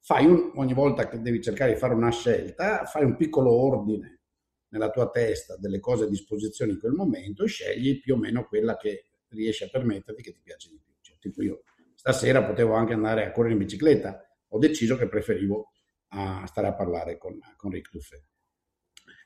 [0.00, 4.20] fai un, ogni volta che devi cercare di fare una scelta, fai un piccolo ordine
[4.68, 8.44] nella tua testa delle cose a disposizione in quel momento e scegli più o meno
[8.44, 10.92] quella che riesci a permetterti che ti piace di più.
[11.00, 11.62] Cioè, tipo io
[11.94, 15.71] stasera potevo anche andare a correre in bicicletta, ho deciso che preferivo
[16.12, 18.22] a stare a parlare con, con Rick Duffet.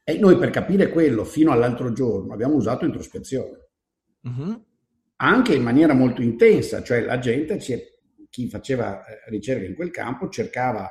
[0.04, 3.70] E noi per capire quello fino all'altro giorno abbiamo usato introspezione,
[4.22, 4.64] uh-huh.
[5.16, 7.56] anche in maniera molto intensa, cioè la gente,
[8.28, 10.88] chi faceva eh, ricerca in quel campo, cercava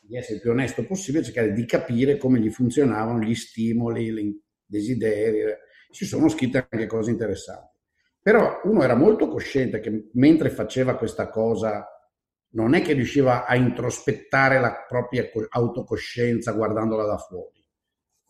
[0.00, 4.42] di essere il più onesto possibile, cercare di capire come gli funzionavano gli stimoli, i
[4.66, 5.42] desideri,
[5.92, 7.78] ci sono scritte anche cose interessanti.
[8.20, 11.86] Però uno era molto cosciente che mentre faceva questa cosa
[12.52, 17.58] non è che riusciva a introspettare la propria autocoscienza guardandola da fuori.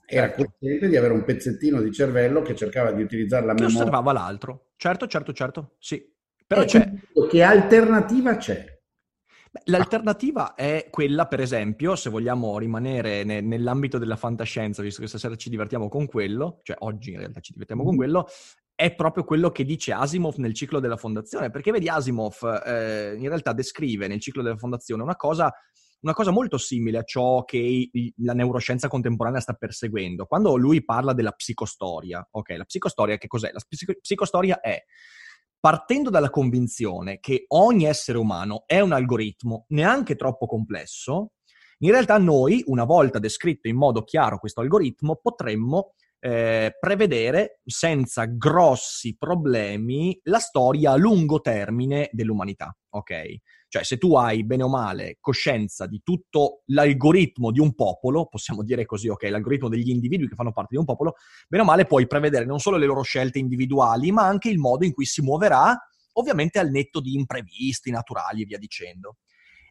[0.04, 0.44] Era certo.
[0.44, 3.80] cosciente di avere un pezzettino di cervello che cercava di utilizzare la che memoria.
[3.80, 4.70] osservava l'altro.
[4.76, 6.04] Certo, certo, certo, sì.
[6.46, 6.90] Però e c'è...
[7.28, 8.78] Che alternativa c'è?
[9.64, 15.34] L'alternativa è quella, per esempio, se vogliamo rimanere ne- nell'ambito della fantascienza, visto che stasera
[15.34, 18.00] ci divertiamo con quello, cioè oggi in realtà ci divertiamo con mm-hmm.
[18.00, 18.28] quello,
[18.80, 23.28] è proprio quello che dice Asimov nel ciclo della fondazione, perché vedi Asimov eh, in
[23.28, 25.52] realtà descrive nel ciclo della fondazione una cosa,
[26.00, 27.90] una cosa molto simile a ciò che
[28.22, 30.24] la neuroscienza contemporanea sta perseguendo.
[30.24, 33.50] Quando lui parla della psicostoria, ok, la psicostoria che cos'è?
[33.52, 33.60] La
[34.00, 34.82] psicostoria è
[35.60, 41.32] partendo dalla convinzione che ogni essere umano è un algoritmo neanche troppo complesso,
[41.80, 48.26] in realtà noi, una volta descritto in modo chiaro questo algoritmo, potremmo eh, prevedere senza
[48.26, 53.36] grossi problemi la storia a lungo termine dell'umanità, ok?
[53.68, 58.62] Cioè, se tu hai bene o male coscienza di tutto l'algoritmo di un popolo, possiamo
[58.62, 61.14] dire così, ok, l'algoritmo degli individui che fanno parte di un popolo,
[61.48, 64.84] bene o male puoi prevedere non solo le loro scelte individuali, ma anche il modo
[64.84, 65.74] in cui si muoverà,
[66.14, 69.16] ovviamente al netto di imprevisti naturali e via dicendo.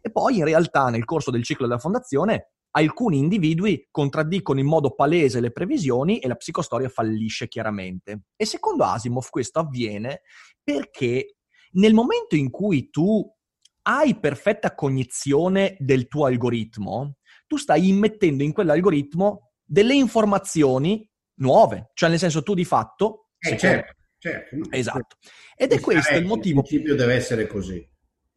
[0.01, 4.93] E poi in realtà nel corso del ciclo della fondazione alcuni individui contraddicono in modo
[4.93, 8.23] palese le previsioni e la psicostoria fallisce chiaramente.
[8.36, 10.21] E secondo Asimov questo avviene
[10.63, 11.36] perché
[11.73, 13.25] nel momento in cui tu
[13.84, 22.10] hai perfetta cognizione del tuo algoritmo, tu stai immettendo in quell'algoritmo delle informazioni nuove, cioè
[22.10, 23.29] nel senso tu di fatto...
[23.39, 24.58] Eh, certo, certo.
[24.69, 25.15] Esatto.
[25.55, 26.60] Ed è questo il motivo...
[26.60, 27.88] Il principio deve essere così.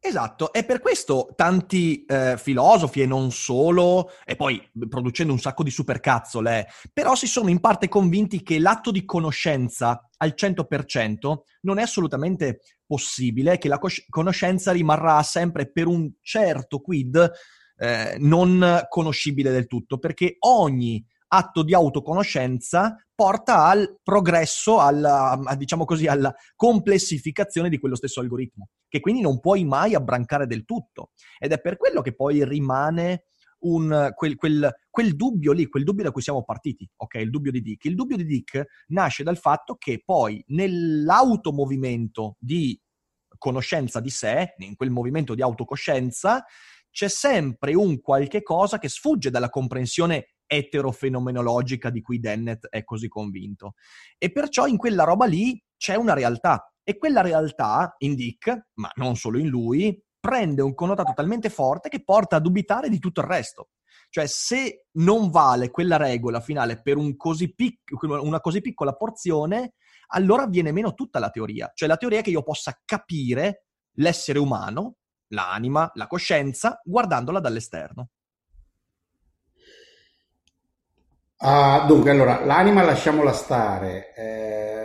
[0.05, 5.63] Esatto, e per questo tanti eh, filosofi e non solo, e poi producendo un sacco
[5.63, 11.79] di supercazzole, però si sono in parte convinti che l'atto di conoscenza al 100% non
[11.79, 17.31] è assolutamente possibile, che la cos- conoscenza rimarrà sempre per un certo quid
[17.77, 25.85] eh, non conoscibile del tutto, perché ogni atto di autoconoscenza porta al progresso, alla, diciamo
[25.85, 31.13] così, alla complessificazione di quello stesso algoritmo, che quindi non puoi mai abbrancare del tutto.
[31.39, 33.23] Ed è per quello che poi rimane
[33.61, 37.15] un, quel, quel, quel, dubbio lì, quel dubbio da cui siamo partiti, ok?
[37.15, 37.85] Il dubbio di Dick.
[37.85, 42.79] Il dubbio di Dick nasce dal fatto che poi nell'automovimento di
[43.39, 46.45] conoscenza di sé, in quel movimento di autocoscienza,
[46.91, 53.07] c'è sempre un qualche cosa che sfugge dalla comprensione eterofenomenologica di cui Dennett è così
[53.07, 53.73] convinto.
[54.19, 56.72] E perciò in quella roba lì c'è una realtà.
[56.83, 61.89] E quella realtà in Dick, ma non solo in lui, prende un connotato talmente forte
[61.89, 63.69] che porta a dubitare di tutto il resto.
[64.09, 69.73] Cioè, se non vale quella regola finale per un così pic- una così piccola porzione,
[70.07, 71.71] allora viene meno tutta la teoria.
[71.73, 73.65] Cioè, la teoria è che io possa capire
[73.97, 74.97] l'essere umano,
[75.29, 78.09] l'anima, la coscienza, guardandola dall'esterno.
[81.37, 84.13] Uh, dunque, allora, l'anima lasciamola stare.
[84.15, 84.82] Eh,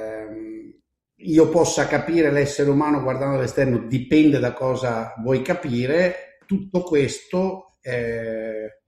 [1.21, 6.39] io possa capire l'essere umano guardando all'esterno, dipende da cosa vuoi capire.
[6.47, 8.81] Tutto questo, eh,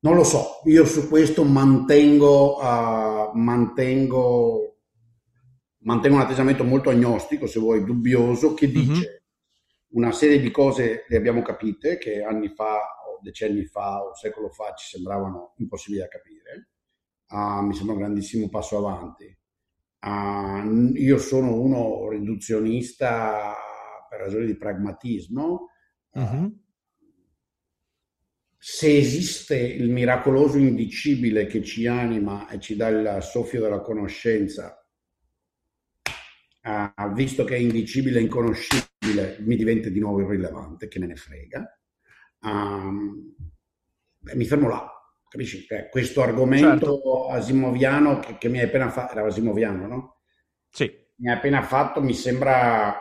[0.00, 4.78] non lo so, io su questo mantengo, uh, mantengo,
[5.78, 9.16] mantengo un atteggiamento molto agnostico, se vuoi, dubbioso, che dice mm-hmm.
[9.94, 14.14] una serie di cose le abbiamo capite, che anni fa o decenni fa o un
[14.14, 16.68] secolo fa ci sembravano impossibili da capire
[17.30, 19.36] uh, mi sembra un grandissimo passo avanti.
[20.00, 23.54] Uh, io sono uno riduzionista
[24.08, 25.70] per ragioni di pragmatismo.
[26.10, 26.60] Uh-huh.
[28.56, 34.86] Se esiste il miracoloso indicibile che ci anima e ci dà il soffio della conoscenza,
[36.62, 41.16] uh, visto che è indicibile e inconoscibile, mi diventa di nuovo irrilevante, che me ne
[41.16, 41.80] frega.
[42.40, 43.34] Um,
[44.18, 44.92] beh, mi fermo là.
[45.28, 45.64] Capisci?
[45.66, 47.28] Cioè, questo argomento certo.
[47.28, 50.20] asimoviano che, che, mi hai appena fatto, era asimoviano, no?
[50.70, 50.90] Sì.
[51.16, 52.96] Mi hai appena fatto, mi sembra,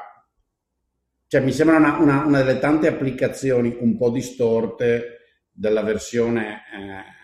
[1.27, 5.17] cioè, mi sembra una, una, una delle tante applicazioni un po' distorte
[5.51, 7.15] della versione eh,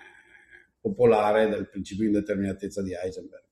[0.79, 3.43] popolare del principio di indeterminatezza di Heisenberg.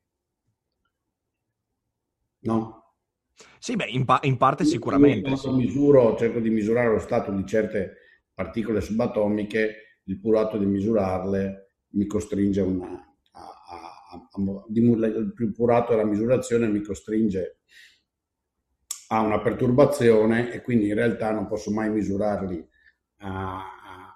[2.39, 2.95] No?
[3.59, 5.29] Sì, beh, in, pa- in parte sicuramente.
[5.29, 5.49] Io, sì.
[5.51, 7.97] misuro, cerco di misurare lo stato di certe
[8.33, 12.87] particole subatomiche il puro atto di misurarle mi costringe una,
[13.31, 17.59] a, a, a, a il puro atto della misurazione mi costringe
[19.07, 22.69] a una perturbazione e quindi in realtà non posso mai misurarli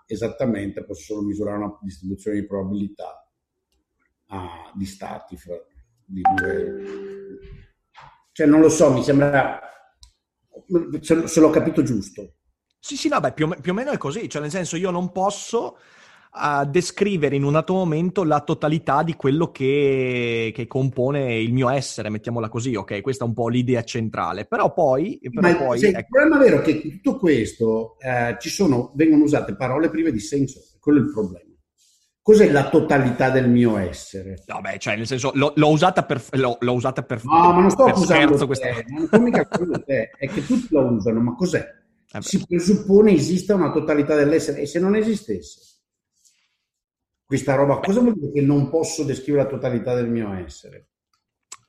[0.07, 3.29] esattamente, posso solo misurare una distribuzione di probabilità
[4.73, 5.55] di stati fra,
[6.05, 7.39] di due...
[8.31, 9.59] Cioè non lo so, mi sembra
[11.01, 12.34] se, se l'ho capito giusto.
[12.85, 15.11] Sì, sì, no, beh, più, più, o meno è così, cioè nel senso io non
[15.11, 15.75] posso
[16.33, 21.69] uh, descrivere in un altro momento la totalità di quello che, che, compone il mio
[21.69, 23.01] essere, mettiamola così, ok?
[23.01, 25.19] Questa è un po' l'idea centrale, però poi...
[25.19, 25.97] Però Ma poi sì, ecco.
[25.97, 30.11] Il problema vero è che in tutto questo eh, ci sono, vengono usate parole prive
[30.11, 31.53] di senso, quello è il problema.
[32.21, 34.43] Cos'è la totalità del mio essere?
[34.45, 36.21] No, beh, cioè, nel senso, l'ho, l'ho usata per...
[36.33, 38.67] L'ho, l'ho usata per no, ma non sto accusando te, questa...
[38.89, 41.83] non sto mica te, è che tutti lo usano, ma cos'è?
[42.11, 45.65] Eh si presuppone esista una totalità dell'essere e se non esistesse
[47.25, 50.89] questa roba, cosa vuol dire che non posso descrivere la totalità del mio essere?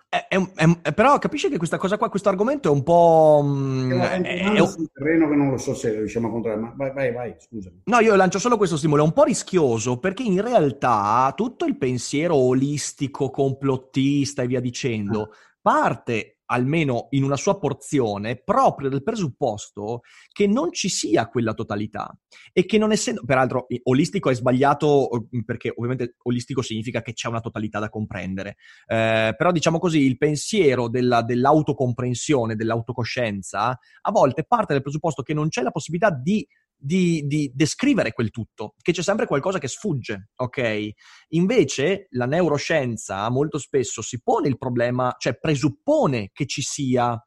[0.09, 3.43] È, è, è, però capisci che questa cosa qua, questo argomento è un po'.
[3.43, 6.93] Mh, mm, è, un terreno che non lo so se riusciamo a controllare, ma vai,
[6.93, 7.83] vai, vai, scusami.
[7.85, 11.77] No, io lancio solo questo stimolo, è un po' rischioso perché in realtà tutto il
[11.77, 15.29] pensiero olistico, complottista e via dicendo ah.
[15.61, 20.01] parte almeno in una sua porzione, proprio dal presupposto
[20.33, 22.17] che non ci sia quella totalità
[22.53, 27.41] e che non essendo, peraltro olistico è sbagliato perché ovviamente olistico significa che c'è una
[27.41, 28.57] totalità da comprendere,
[28.87, 35.35] eh, però diciamo così il pensiero della, dell'autocomprensione, dell'autocoscienza a volte parte dal presupposto che
[35.35, 36.47] non c'è la possibilità di
[36.87, 40.91] di, di, descrivere quel tutto, che c'è sempre qualcosa che sfugge, ok?
[41.31, 47.21] Invece la neuroscienza molto spesso si pone il problema, cioè presuppone che ci sia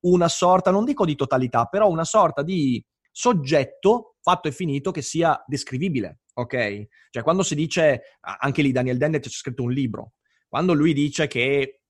[0.00, 5.00] una sorta, non dico di totalità, però una sorta di soggetto fatto e finito che
[5.00, 6.86] sia descrivibile, ok?
[7.10, 10.12] Cioè quando si dice, anche lì Daniel Dennett c'è scritto un libro,
[10.46, 11.80] quando lui dice che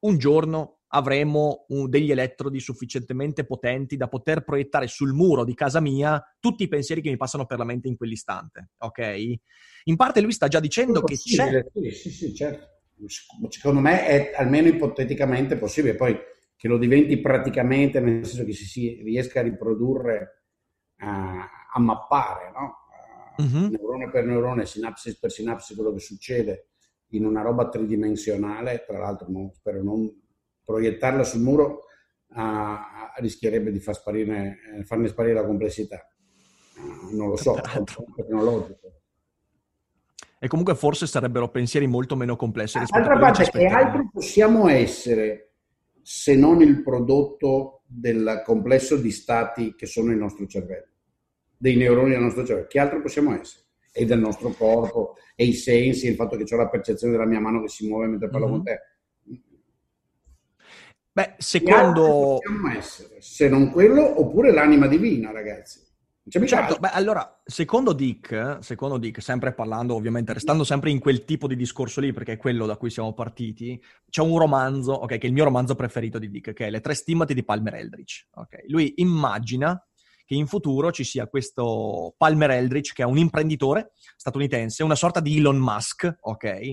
[0.00, 5.80] un giorno avremo un, degli elettrodi sufficientemente potenti da poter proiettare sul muro di casa
[5.80, 9.34] mia tutti i pensieri che mi passano per la mente in quell'istante, ok?
[9.84, 11.64] In parte lui sta già dicendo che c'è...
[11.74, 12.68] Sì, sì, sì, certo.
[13.48, 16.16] Secondo me è almeno ipoteticamente possibile, poi
[16.56, 20.44] che lo diventi praticamente, nel senso che si, si riesca a riprodurre,
[20.98, 22.82] a, a mappare, no?
[23.36, 23.68] Uh-huh.
[23.68, 26.68] neurone per neurone, sinapsi per sinapsi, quello che succede
[27.08, 30.22] in una roba tridimensionale, tra l'altro non, spero non
[30.64, 31.84] proiettarla sul muro
[32.28, 36.08] uh, rischierebbe di far sparire, eh, farne sparire la complessità.
[36.76, 37.82] Uh, non lo so, è
[38.16, 38.92] tecnologico.
[40.38, 44.68] E comunque forse sarebbero pensieri molto meno complessi rispetto Altra a parte, che altro possiamo
[44.68, 45.52] essere
[46.02, 50.88] se non il prodotto del complesso di stati che sono il nostro cervello,
[51.56, 52.66] dei neuroni del nostro cervello?
[52.66, 53.62] Che altro possiamo essere?
[53.90, 57.40] E del nostro corpo, e i sensi, il fatto che ho la percezione della mia
[57.40, 58.54] mano che si muove mentre parlo mm-hmm.
[58.56, 58.80] con te
[61.14, 62.40] Beh, secondo...
[62.76, 65.80] essere, se non quello, oppure l'anima divina, ragazzi.
[66.26, 71.46] Certo, beh, allora, secondo Dick, secondo Dick, sempre parlando, ovviamente, restando sempre in quel tipo
[71.46, 75.18] di discorso lì, perché è quello da cui siamo partiti, c'è un romanzo, ok, che
[75.18, 78.26] è il mio romanzo preferito di Dick, che è Le tre stimmati di Palmer Eldritch.
[78.32, 78.68] Okay?
[78.68, 79.80] Lui immagina
[80.24, 85.20] che in futuro ci sia questo Palmer Eldritch, che è un imprenditore statunitense, una sorta
[85.20, 86.72] di Elon Musk, ok?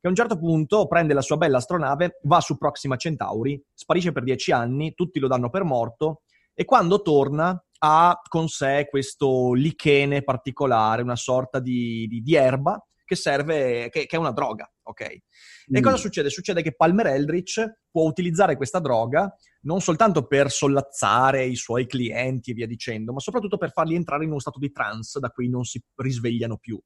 [0.00, 4.12] Che a un certo punto prende la sua bella astronave, va su Proxima Centauri, sparisce
[4.12, 6.22] per dieci anni, tutti lo danno per morto
[6.54, 12.82] e quando torna ha con sé questo lichene particolare, una sorta di, di, di erba
[13.04, 15.00] che serve, che, che, è una droga, ok?
[15.00, 15.22] E
[15.78, 15.82] mm.
[15.82, 16.28] cosa succede?
[16.28, 19.32] Succede che Palmer Eldritch può utilizzare questa droga
[19.62, 24.24] non soltanto per sollazzare i suoi clienti e via dicendo, ma soprattutto per farli entrare
[24.24, 26.80] in uno stato di trance da cui non si risvegliano più.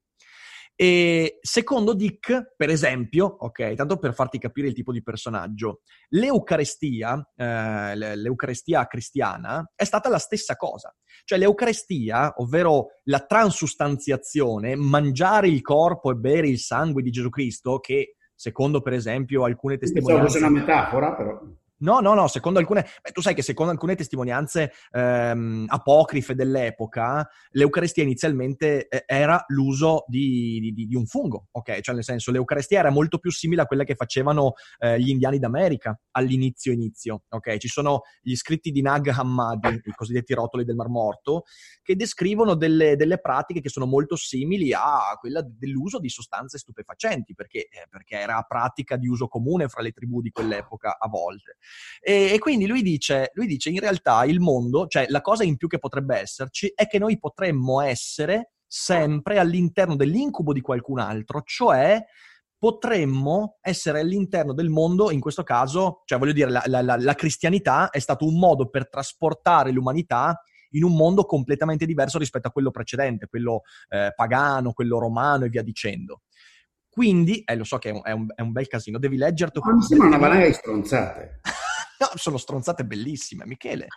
[0.81, 7.23] E secondo Dick, per esempio, ok, tanto per farti capire il tipo di personaggio, l'Eucarestia,
[7.35, 10.91] eh, l'Eucarestia cristiana, è stata la stessa cosa.
[11.23, 17.77] Cioè l'Eucarestia, ovvero la transustanziazione, mangiare il corpo e bere il sangue di Gesù Cristo,
[17.77, 20.39] che secondo per esempio alcune testimonianze...
[20.39, 21.41] Pensavo fosse una metafora, però...
[21.81, 22.85] No, no, no, secondo alcune...
[23.01, 30.05] Beh, tu sai che secondo alcune testimonianze ehm, apocrife dell'epoca, l'Eucaristia inizialmente eh, era l'uso
[30.07, 31.79] di, di, di, un fungo, ok?
[31.79, 35.39] Cioè nel senso, l'Eucaristia era molto più simile a quella che facevano eh, gli indiani
[35.39, 37.57] d'America all'inizio inizio, ok?
[37.57, 41.45] Ci sono gli scritti di Nag Hammadi, i cosiddetti rotoli del Mar Morto,
[41.81, 47.33] che descrivono delle, delle pratiche che sono molto simili a quella dell'uso di sostanze stupefacenti,
[47.33, 51.57] perché, eh, perché era pratica di uso comune fra le tribù di quell'epoca a volte.
[51.99, 55.57] E, e quindi lui dice, lui dice, in realtà il mondo, cioè la cosa in
[55.57, 61.41] più che potrebbe esserci, è che noi potremmo essere sempre all'interno dell'incubo di qualcun altro,
[61.43, 62.03] cioè
[62.57, 67.89] potremmo essere all'interno del mondo, in questo caso, cioè voglio dire, la, la, la, cristianità
[67.89, 70.39] è stato un modo per trasportare l'umanità
[70.73, 75.49] in un mondo completamente diverso rispetto a quello precedente, quello eh, pagano, quello romano e
[75.49, 76.21] via dicendo.
[76.87, 79.59] Quindi, eh, lo so che è un, è un, è un bel casino, devi leggerti...
[79.59, 81.39] Ma mi sembra una di stronzate.
[82.01, 83.87] No, sono stronzate bellissime, Michele.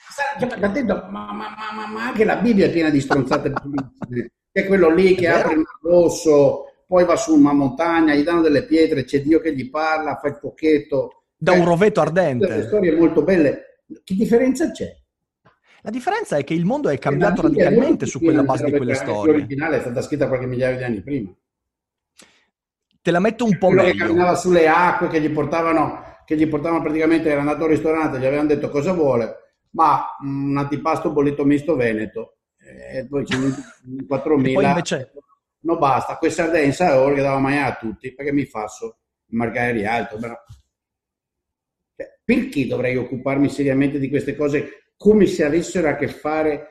[0.61, 4.33] Ma, detto, ma, ma, ma, ma, anche la Bibbia è piena di stronzate bellissime.
[4.53, 8.43] È quello lì che apre il mar rosso, poi va su una montagna, gli danno
[8.43, 11.25] delle pietre, c'è Dio che gli parla, fa il pochetto.
[11.37, 12.47] Da un eh, rovetto ardente.
[12.47, 13.83] Delle storie molto belle.
[14.05, 14.95] Che differenza c'è?
[15.83, 19.33] La differenza è che il mondo è cambiato radicalmente su quella base di quelle storie.
[19.33, 21.35] L'originale è stata scritta qualche migliaio di anni prima
[23.05, 23.93] te la metto un po' Quello meglio.
[23.93, 28.19] che camminava sulle acque, che gli portavano, che gli portavano praticamente, era andato al ristorante,
[28.19, 29.37] gli avevano detto cosa vuole,
[29.71, 32.39] ma un antipasto bollito misto veneto.
[32.57, 34.07] E poi c'è 4.000.
[34.53, 35.13] poi invece...
[35.65, 38.99] No basta, questa sardenza ora che dava mai a tutti, perché mi fasso
[39.29, 40.19] magari alto.
[40.19, 40.35] Però...
[41.97, 46.69] Cioè, perché dovrei occuparmi seriamente di queste cose come se avessero a che fare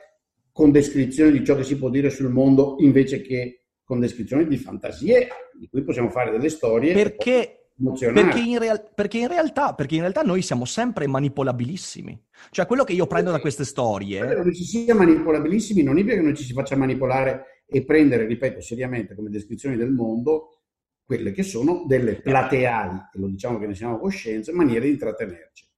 [0.52, 4.56] con descrizioni di ciò che si può dire sul mondo invece che con descrizioni di
[4.56, 5.28] fantasie
[5.58, 6.94] di cui possiamo fare delle storie.
[6.94, 12.26] Perché, perché in, real, perché, in realtà, perché in realtà noi siamo sempre manipolabilissimi.
[12.50, 14.26] Cioè quello che io prendo da queste storie...
[14.26, 18.26] Che non ci sia manipolabilissimi non è che non ci si faccia manipolare e prendere,
[18.26, 20.60] ripeto, seriamente come descrizioni del mondo
[21.04, 25.68] quelle che sono delle plateali, e lo diciamo che ne siamo coscienze, maniere di intrattenerci.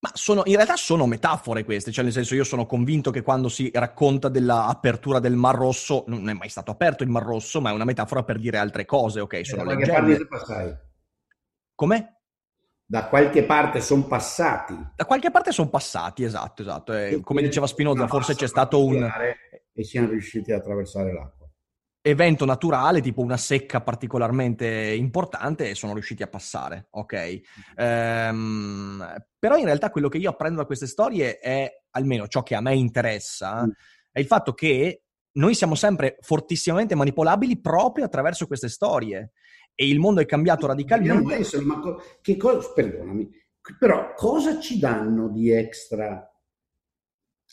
[0.00, 3.48] Ma sono, in realtà sono metafore queste, cioè nel senso io sono convinto che quando
[3.48, 7.70] si racconta dell'apertura del Mar Rosso, non è mai stato aperto il Mar Rosso, ma
[7.70, 9.46] è una metafora per dire altre cose, ok?
[9.46, 10.26] Sono da leggende.
[11.82, 12.20] Come?
[12.86, 14.72] Da qualche parte sono passati.
[14.94, 16.92] Da qualche parte sono passati, esatto, esatto.
[16.92, 19.02] E, come diceva Spinoza, forse c'è stato un...
[19.72, 21.40] E siano riusciti ad attraversare l'acqua
[22.04, 27.40] evento naturale, tipo una secca particolarmente importante, e sono riusciti a passare, ok?
[27.76, 32.56] Ehm, però in realtà quello che io apprendo da queste storie è, almeno ciò che
[32.56, 33.70] a me interessa, mm.
[34.10, 35.02] è il fatto che
[35.34, 39.30] noi siamo sempre fortissimamente manipolabili proprio attraverso queste storie
[39.74, 41.34] e il mondo è cambiato radicalmente.
[41.34, 43.28] Essere, ma co- che cosa, perdonami,
[43.78, 46.26] però cosa ci danno di extra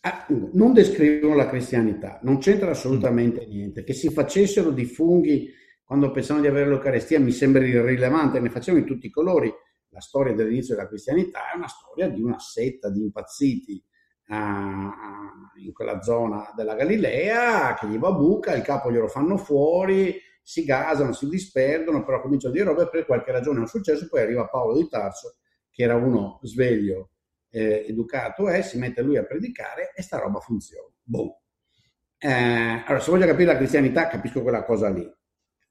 [0.01, 3.83] Ah, non descrivono la cristianità, non c'entra assolutamente niente.
[3.83, 5.51] Che si facessero di funghi
[5.83, 9.51] quando pensano di avere l'Eucarestia mi sembra irrilevante, ne facciamo in tutti i colori.
[9.89, 13.83] La storia dell'inizio della cristianità è una storia di una setta di impazziti
[14.27, 19.35] uh, in quella zona della Galilea che gli va a buca, il capo glielo fanno
[19.35, 24.07] fuori, si gasano, si disperdono, però cominciano a dire robe per qualche ragione è successo,
[24.07, 25.35] poi arriva Paolo di Tarso
[25.69, 27.11] che era uno sveglio
[27.51, 30.91] eh, educato è, si mette lui a predicare e sta roba funziona.
[31.03, 31.33] Boom.
[32.17, 35.09] Eh, allora, se voglio capire la cristianità, capisco quella cosa lì.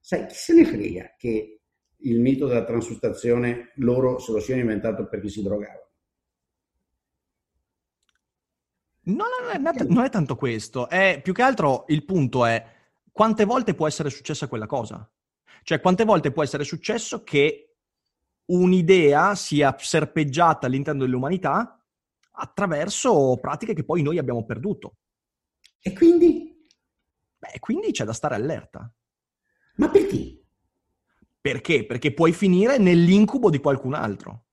[0.01, 1.61] Sai, chi se ne frega che
[2.03, 5.87] il mito della transustazione loro se lo siano inventato perché si drogavano?
[9.09, 12.64] No, non è, non è tanto questo, è più che altro il punto è
[13.19, 15.11] quante volte può essere successa quella cosa?
[15.64, 17.79] Cioè, quante volte può essere successo che
[18.45, 21.85] un'idea sia serpeggiata all'interno dell'umanità
[22.31, 24.99] attraverso pratiche che poi noi abbiamo perduto.
[25.81, 26.64] E quindi?
[27.39, 28.89] Beh, quindi c'è da stare allerta.
[29.79, 30.45] Ma perché?
[31.41, 31.87] Perché?
[31.87, 34.45] Perché puoi finire nell'incubo di qualcun altro.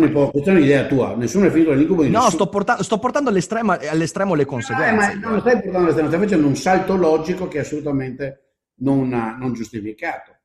[0.00, 2.34] Questa è un'idea tua, nessuno è finito nell'incubo di No, nessuno.
[2.34, 5.12] sto, porta- sto portando all'estremo, all'estremo le conseguenze.
[5.12, 9.08] Eh, ma non stai portando all'estremo, stai facendo un salto logico che è assolutamente non,
[9.08, 10.36] non giustificato.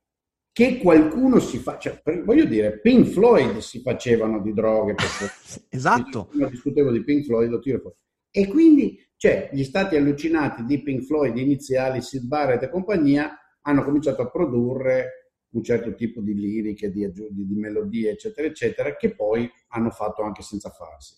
[0.52, 4.94] Che qualcuno si faccia, cioè, voglio dire, Pink Floyd si facevano di droghe.
[5.70, 6.30] esatto.
[6.32, 7.96] Io discutevo di Pink Floyd, lo tiro fuori.
[8.30, 13.84] E quindi, cioè, gli stati allucinati di Pink Floyd iniziali, Sid Barrett e compagnia, hanno
[13.84, 15.17] cominciato a produrre
[15.50, 20.22] un certo tipo di liriche, di, di, di, melodie, eccetera, eccetera, che poi hanno fatto
[20.22, 21.14] anche senza farsi.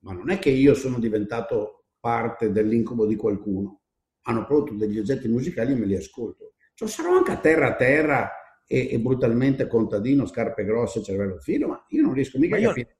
[0.00, 3.80] Ma non è che io sono diventato parte dell'incubo di qualcuno.
[4.22, 6.54] Hanno prodotto degli oggetti musicali e me li ascolto.
[6.74, 8.30] Cioè, sarò anche a terra a terra
[8.66, 12.70] e, e brutalmente contadino, scarpe grosse, cervello filo, ma io non riesco mica io...
[12.70, 12.96] a capire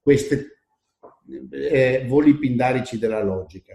[0.00, 0.56] queste
[1.50, 3.74] eh, voli pindarici della logica.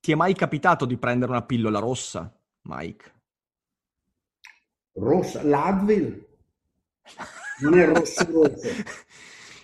[0.00, 2.30] Ti è mai capitato di prendere una pillola rossa,
[2.62, 3.13] Mike?
[4.94, 6.26] Rossa, l'Advil
[7.60, 8.68] non è rosso rosso.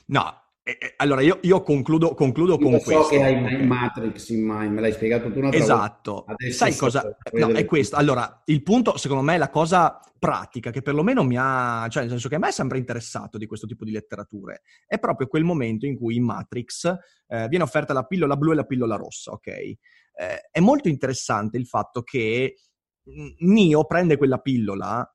[0.07, 3.03] no, eh, allora io, io concludo, concludo io con so questo.
[3.03, 3.67] so che hai okay.
[3.67, 5.57] Matrix in mind, me l'hai spiegato tu una volta.
[5.57, 6.25] Esatto.
[6.51, 7.17] Sai cosa?
[7.33, 7.97] No, è questo.
[7.97, 12.11] Allora, il punto, secondo me, è la cosa pratica che perlomeno mi ha, cioè nel
[12.11, 15.45] senso che a me è sempre interessato di questo tipo di letterature, è proprio quel
[15.45, 16.85] momento in cui in Matrix
[17.27, 19.47] eh, viene offerta la pillola blu e la pillola rossa, ok?
[19.47, 19.79] Eh,
[20.51, 22.57] è molto interessante il fatto che
[23.39, 25.11] Nio prende quella pillola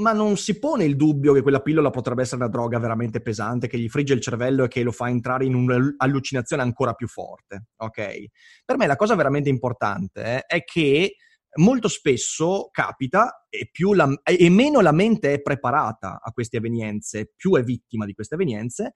[0.00, 3.68] ma non si pone il dubbio che quella pillola potrebbe essere una droga veramente pesante,
[3.68, 7.66] che gli frigge il cervello e che lo fa entrare in un'allucinazione ancora più forte,
[7.76, 8.24] ok?
[8.64, 11.16] Per me la cosa veramente importante eh, è che
[11.56, 17.54] molto spesso capita e, la, e, meno la mente è preparata a queste evenienze, più
[17.56, 18.92] è vittima di queste evenienze,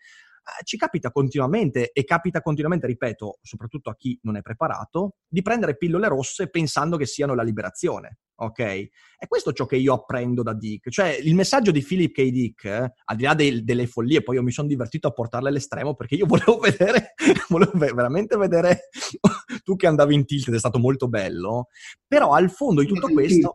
[0.65, 5.77] ci capita continuamente e capita continuamente, ripeto, soprattutto a chi non è preparato, di prendere
[5.77, 8.59] pillole rosse pensando che siano la liberazione ok?
[8.59, 10.91] E questo è ciò che io apprendo da Dick.
[10.91, 12.31] Cioè, il messaggio di Philip K.
[12.31, 15.49] Dick, eh, al di là dei, delle follie, poi io mi sono divertito a portarle
[15.49, 17.15] all'estremo perché io volevo vedere,
[17.49, 18.89] volevo veramente vedere
[19.65, 21.69] tu che andavi in tilt ed è stato molto bello,
[22.07, 23.53] però al fondo di tutto questo...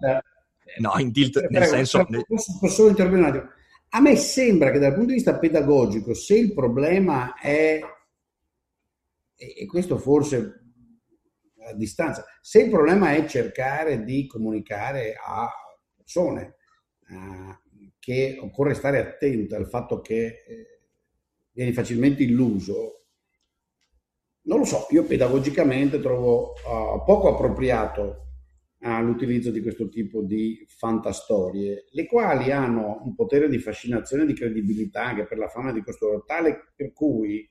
[0.78, 2.06] No, in tilt nel prego, senso...
[2.28, 3.59] Posso, posso intervenire?
[3.90, 7.80] A me sembra che dal punto di vista pedagogico, se il problema è,
[9.36, 10.60] e questo forse
[11.70, 12.26] a distanza.
[12.42, 15.50] Se il problema è cercare di comunicare a
[15.96, 16.56] persone
[17.10, 17.60] eh,
[18.00, 20.80] che occorre stare attento al fatto che eh,
[21.52, 23.06] vieni facilmente illuso,
[24.44, 28.28] non lo so, io pedagogicamente trovo uh, poco appropriato
[28.80, 34.25] uh, l'utilizzo di questo tipo di fantastorie, le quali hanno un potere di fascinazione e
[34.27, 37.49] di credibilità anche per la fama di questo tale per cui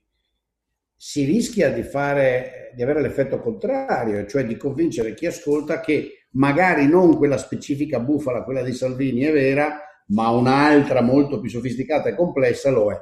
[1.00, 6.88] si rischia di, fare, di avere l'effetto contrario, cioè di convincere chi ascolta che magari
[6.88, 12.16] non quella specifica bufala, quella di Salvini, è vera, ma un'altra molto più sofisticata e
[12.16, 12.96] complessa lo è.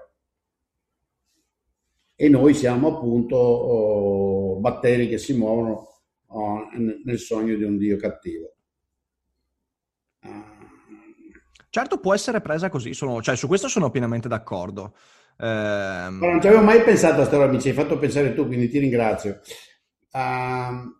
[2.16, 5.95] E noi siamo appunto oh, batteri che si muovono
[7.04, 8.54] nel sogno di un Dio cattivo.
[11.70, 14.94] Certo, può essere presa così, sono, cioè, su questo sono pienamente d'accordo.
[15.38, 16.18] Ehm...
[16.18, 18.68] non ci avevo mai pensato a questa roba, mi ci hai fatto pensare tu, quindi
[18.68, 19.40] ti ringrazio.
[20.10, 20.94] Uh,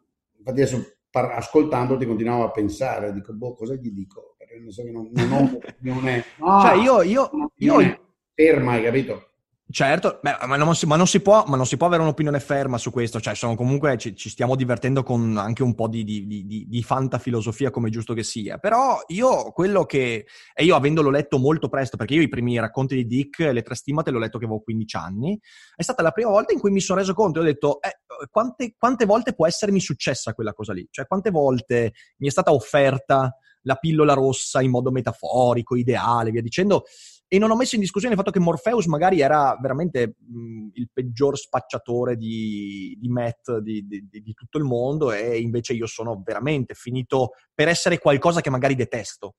[0.45, 4.35] adesso par- ascoltandoti continuavo a pensare, dico, boh, cosa gli dico?
[4.37, 6.25] Perché non so che non, non ho un'opinione.
[6.39, 8.01] No, cioè io, io, io...
[8.35, 9.31] ferma, hai capito?
[9.69, 12.79] Certo, beh, ma, non si, ma, non può, ma, non si, può, avere un'opinione ferma
[12.79, 16.67] su questo, cioè comunque ci, ci stiamo divertendo con anche un po' di, di, di,
[16.69, 21.69] di fantafilosofia come giusto che sia, però io quello che, e io avendolo letto molto
[21.69, 24.61] presto, perché io i primi racconti di Dick, le tre stimate, l'ho letto che avevo
[24.61, 25.41] 15 anni,
[25.75, 27.99] è stata la prima volta in cui mi sono reso conto e ho detto eh,
[28.31, 32.53] quante, quante volte può essermi successa quella cosa lì, cioè quante volte mi è stata
[32.53, 36.85] offerta la pillola rossa in modo metaforico, ideale, via dicendo
[37.29, 40.89] e non ho messo in discussione il fatto che Morpheus magari era veramente mh, il
[40.93, 46.23] peggior spacciatore di, di Matt di, di, di, tutto il mondo e invece io sono
[46.25, 49.35] veramente finito per essere qualcosa che magari detesto.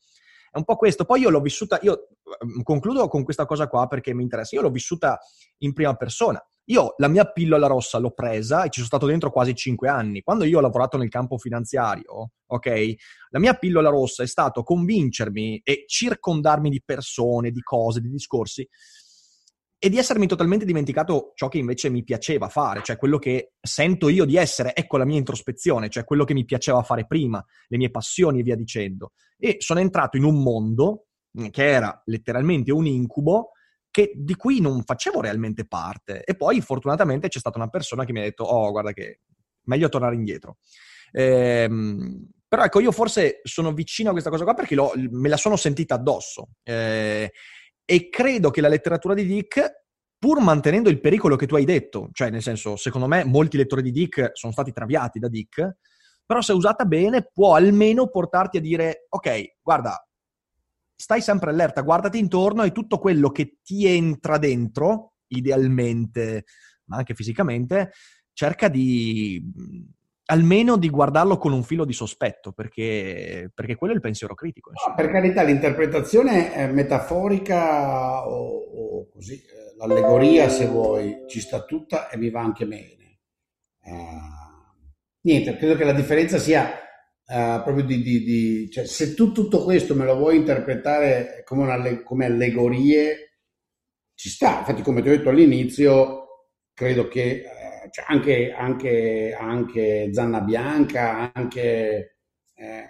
[0.52, 1.06] È un po' questo.
[1.06, 2.10] Poi io l'ho vissuta, io
[2.64, 5.20] concludo con questa cosa qua perché mi interessa, io l'ho vissuta
[5.60, 6.43] in prima persona.
[6.70, 10.22] Io la mia pillola rossa l'ho presa e ci sono stato dentro quasi cinque anni.
[10.22, 12.93] Quando io ho lavorato nel campo finanziario, ok,
[13.30, 18.68] la mia pillola rossa è stato convincermi e circondarmi di persone, di cose, di discorsi
[19.80, 24.09] e di essermi totalmente dimenticato ciò che invece mi piaceva fare, cioè quello che sento
[24.09, 27.78] io di essere, ecco la mia introspezione, cioè quello che mi piaceva fare prima, le
[27.78, 29.11] mie passioni e via dicendo.
[29.38, 31.05] E sono entrato in un mondo
[31.51, 33.51] che era letteralmente un incubo
[33.91, 36.23] che, di cui non facevo realmente parte.
[36.23, 39.19] E poi fortunatamente c'è stata una persona che mi ha detto, oh guarda che
[39.63, 40.57] meglio tornare indietro.
[41.11, 44.75] Ehm, però ecco, io forse sono vicino a questa cosa qua perché
[45.11, 46.49] me la sono sentita addosso.
[46.63, 47.32] Eh,
[47.89, 49.85] e credo che la letteratura di Dick,
[50.17, 53.81] pur mantenendo il pericolo che tu hai detto, cioè nel senso, secondo me molti lettori
[53.81, 55.77] di Dick sono stati traviati da Dick,
[56.25, 60.05] però se usata bene può almeno portarti a dire, ok, guarda,
[60.93, 66.43] stai sempre allerta, guardati intorno e tutto quello che ti entra dentro, idealmente,
[66.89, 67.93] ma anche fisicamente,
[68.33, 69.41] cerca di
[70.30, 74.71] almeno di guardarlo con un filo di sospetto, perché, perché quello è il pensiero critico.
[74.71, 82.09] No, per carità, l'interpretazione metaforica o, o, così, eh, l'allegoria, se vuoi, ci sta tutta
[82.09, 82.95] e mi va anche bene.
[83.84, 84.84] Uh,
[85.21, 89.63] niente, credo che la differenza sia uh, proprio di, di, di, cioè, se tu tutto
[89.63, 93.39] questo me lo vuoi interpretare come, una, come allegorie,
[94.13, 94.59] ci sta.
[94.59, 96.25] Infatti, come ti ho detto all'inizio,
[96.73, 97.45] credo che
[97.91, 102.17] cioè anche, anche, anche, Zanna Bianca, anche
[102.55, 102.85] eh,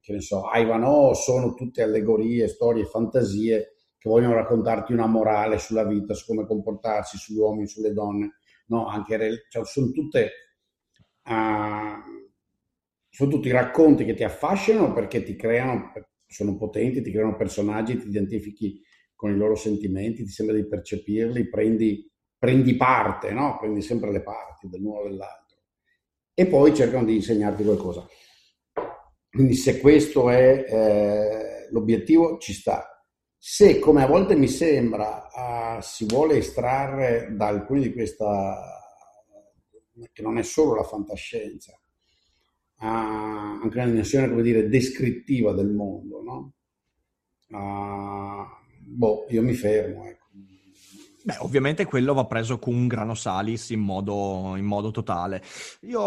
[0.00, 5.84] che ne so, Ivanhoe sono tutte allegorie, storie, fantasie che vogliono raccontarti una morale sulla
[5.84, 8.36] vita, su come comportarsi, sugli uomini, sulle donne.
[8.68, 10.30] No, anche cioè, sono tutte
[11.24, 12.16] uh,
[13.08, 15.92] sono tutti racconti che ti affascinano perché ti creano,
[16.26, 18.82] sono potenti, ti creano personaggi, ti identifichi
[19.14, 23.56] con i loro sentimenti, ti sembra di percepirli, prendi prendi parte, no?
[23.58, 25.46] prendi sempre le parti dell'uno o dell'altro
[26.38, 28.06] e poi cercano di insegnarti qualcosa.
[29.30, 32.90] Quindi se questo è eh, l'obiettivo ci sta.
[33.38, 38.56] Se come a volte mi sembra uh, si vuole estrarre da alcuni di questa,
[40.12, 41.72] che non è solo la fantascienza,
[42.80, 46.52] uh, anche una dimensione, come dire, descrittiva del mondo, no?
[47.48, 48.44] Uh,
[48.80, 50.15] boh, io mi fermo, ecco.
[51.26, 55.42] Beh, ovviamente quello va preso con un grano salis in modo, in modo totale.
[55.80, 56.00] Io,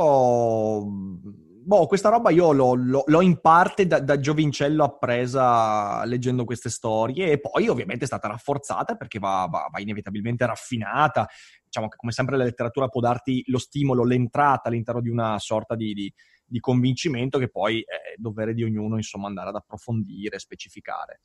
[0.86, 6.70] boh, questa roba io l'ho, l'ho, l'ho in parte da, da, giovincello appresa leggendo queste
[6.70, 11.28] storie e poi ovviamente è stata rafforzata perché va, va, va inevitabilmente raffinata.
[11.66, 15.76] Diciamo che come sempre la letteratura può darti lo stimolo, l'entrata all'interno di una sorta
[15.76, 16.14] di, di,
[16.46, 21.20] di convincimento che poi è dovere di ognuno, insomma, andare ad approfondire, specificare.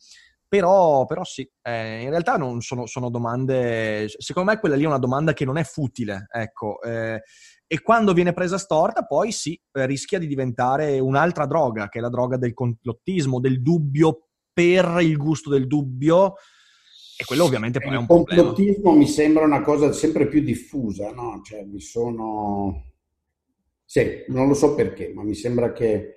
[0.55, 4.87] Però, però sì, eh, in realtà non sono, sono, domande, secondo me quella lì è
[4.87, 7.23] una domanda che non è futile, ecco, eh,
[7.67, 12.01] e quando viene presa storta poi sì, eh, rischia di diventare un'altra droga, che è
[12.01, 16.35] la droga del complottismo, del dubbio per il gusto del dubbio,
[17.19, 18.41] e quello ovviamente poi è un problema.
[18.41, 21.41] Il complottismo mi sembra una cosa sempre più diffusa, no?
[21.43, 22.93] Cioè, mi sono...
[23.85, 26.15] Sì, non lo so perché, ma mi sembra che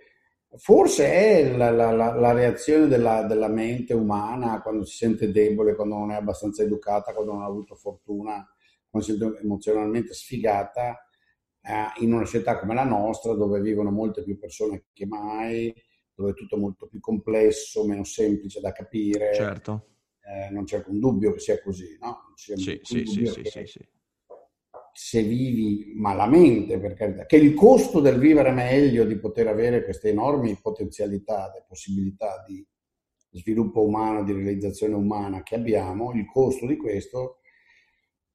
[0.55, 5.95] Forse è la, la, la reazione della, della, mente umana quando si sente debole, quando
[5.95, 8.47] non è abbastanza educata, quando non ha avuto fortuna,
[8.89, 11.07] quando si sente emozionalmente sfigata,
[11.61, 15.73] eh, in una città come la nostra, dove vivono molte più persone che mai,
[16.15, 19.33] dove è tutto molto più complesso, meno semplice da capire.
[19.35, 19.89] Certo.
[20.21, 22.33] Eh, non c'è alcun dubbio che sia così, no?
[22.35, 23.87] Sì, sì, sì, sì, sì, sì
[24.99, 30.09] se vivi malamente, per carità, che il costo del vivere meglio, di poter avere queste
[30.09, 32.65] enormi potenzialità, le possibilità di
[33.29, 37.41] sviluppo umano, di realizzazione umana che abbiamo, il costo di questo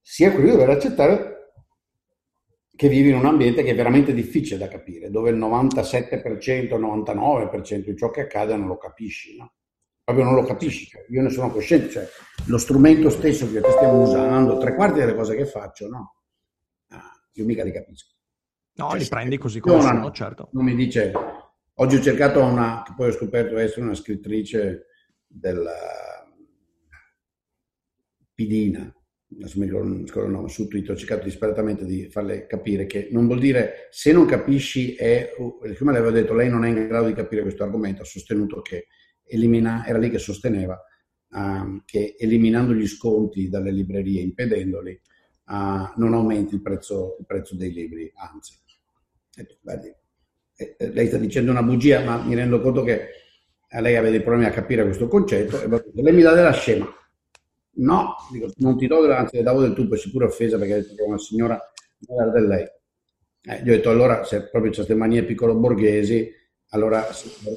[0.01, 1.55] sia quello di dover accettare
[2.77, 7.77] che vivi in un ambiente che è veramente difficile da capire, dove il 97%, 99%
[7.79, 9.55] di ciò che accade non lo capisci, no?
[10.05, 12.09] Proprio non lo capisci, cioè, io ne sono cosciente, cioè
[12.47, 16.22] lo strumento stesso che stiamo usando, tre quarti delle cose che faccio, no?
[17.33, 18.14] Io mica li capisco.
[18.74, 20.49] No, cioè, li prendi così come sono, no, certo.
[20.53, 21.12] Non mi dice,
[21.74, 24.87] oggi ho cercato una, che poi ho scoperto essere una scrittrice
[25.26, 25.72] della
[28.35, 28.95] Pidina,
[29.35, 33.26] adesso mi ricordo il nome, su Twitter ho cercato disperatamente di farle capire che non
[33.26, 37.07] vuol dire se non capisci è, come le avevo detto, lei non è in grado
[37.07, 38.87] di capire questo argomento, ha sostenuto che
[39.24, 40.78] elimina, era lì che sosteneva
[41.33, 45.01] um, che eliminando gli sconti dalle librerie, impedendoli,
[45.47, 48.55] uh, non aumenti il prezzo, il prezzo, dei libri, anzi.
[50.78, 53.09] Lei sta dicendo una bugia, ma mi rendo conto che
[53.80, 55.62] lei aveva dei problemi a capire questo concetto.
[55.62, 56.86] E lei mi dà della scema.
[57.74, 60.76] No, dico, non ti do anzi le davo del tubo, è sicuro offesa perché ha
[60.76, 61.59] detto che una signora
[62.09, 62.66] non era del lei.
[63.45, 66.30] Eh, gli ho detto allora se proprio c'è queste manie piccolo borghesi,
[66.74, 67.07] allora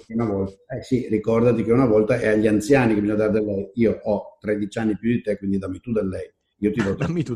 [0.08, 3.46] una volta, eh sì, ricordati che una volta è agli anziani che bisogna dare del
[3.46, 3.72] lei.
[3.76, 6.34] Io ho 13 anni più di te, quindi dammi tu del lei.
[6.60, 7.36] Io ti do dammi tu.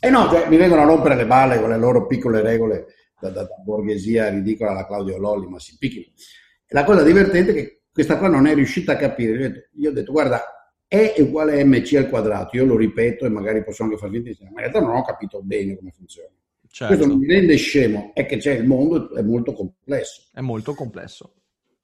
[0.00, 2.86] E no, cioè, mi vengono a rompere le balle con le loro piccole regole
[3.18, 6.12] da, da, da borghesia ridicola alla Claudio Lolli, ma si picchino.
[6.68, 9.70] La cosa divertente è che questa qua non è riuscita a capire.
[9.74, 10.42] Io ho detto, guarda,
[10.88, 12.56] E è uguale a mc al quadrato.
[12.56, 15.42] Io lo ripeto e magari posso anche far finta ma in realtà non ho capito
[15.42, 16.30] bene come funziona.
[16.68, 16.94] Certo.
[16.94, 20.24] Questo non mi rende scemo, è che c'è il mondo, è molto complesso.
[20.30, 21.35] È molto complesso.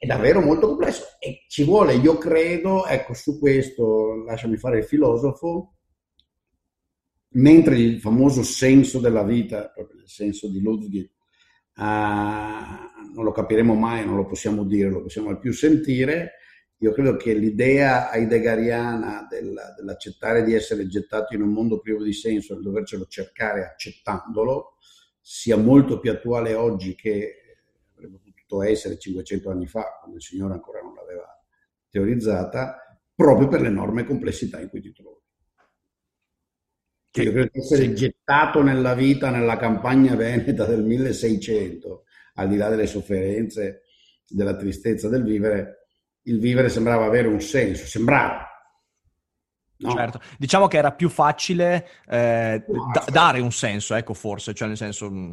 [0.02, 4.84] È davvero molto complesso e ci vuole, io credo, ecco su questo, lasciami fare il
[4.84, 5.76] filosofo,
[7.34, 11.08] mentre il famoso senso della vita, proprio il senso di Ludwig,
[11.76, 11.82] uh,
[13.14, 16.32] non lo capiremo mai, non lo possiamo dire, lo possiamo al più sentire,
[16.78, 22.12] io credo che l'idea heideggeriana del, dell'accettare di essere gettato in un mondo privo di
[22.12, 24.78] senso e dovercelo cercare accettandolo
[25.20, 27.36] sia molto più attuale oggi che
[28.52, 31.26] potuto essere 500 anni fa, quando il Signore ancora non l'aveva
[31.88, 35.20] teorizzata, proprio per l'enorme complessità in cui ti trovi.
[37.14, 42.70] Io credo di essere gettato nella vita, nella campagna veneta del 1600, al di là
[42.70, 43.82] delle sofferenze,
[44.26, 45.88] della tristezza del vivere,
[46.22, 48.46] il vivere sembrava avere un senso, sembrava.
[49.76, 49.90] No?
[49.90, 54.76] Certo, diciamo che era più facile eh, da- dare un senso, ecco forse, cioè nel
[54.76, 55.32] senso, mm,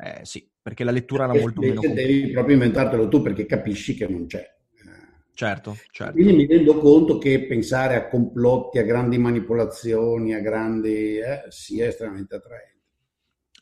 [0.00, 1.80] eh, sì, perché la lettura era molto meno...
[1.80, 4.56] Devi proprio inventartelo tu perché capisci che non c'è.
[5.32, 6.12] Certo, certo.
[6.12, 11.18] Quindi mi rendo conto che pensare a complotti, a grandi manipolazioni, a grandi...
[11.18, 12.76] Eh, sia estremamente attraente.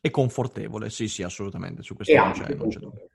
[0.01, 1.83] E confortevole, sì, sì, assolutamente.
[1.83, 3.09] Su questo non c'è, non c'è dubbio.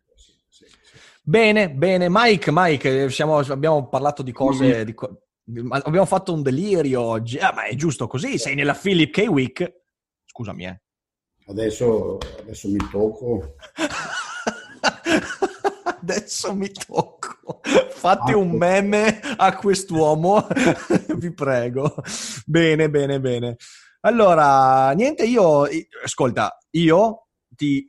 [1.23, 2.07] Bene, bene.
[2.09, 4.65] Mike, Mike, siamo, abbiamo parlato di cose...
[4.65, 4.83] Mm-hmm.
[4.83, 5.23] Di co-
[5.69, 7.39] abbiamo fatto un delirio oggi.
[7.39, 9.25] Ah, ma è giusto così, sei nella Philip K.
[9.27, 9.81] Week.
[10.23, 10.81] Scusami, eh.
[11.51, 13.55] Adesso, adesso mi tocco.
[16.01, 17.59] adesso mi tocco.
[17.89, 20.47] Fate un meme a quest'uomo,
[21.17, 21.95] vi prego.
[22.45, 23.57] Bene, bene, bene.
[24.01, 25.65] Allora, niente, io...
[26.01, 27.85] Ascolta, io ti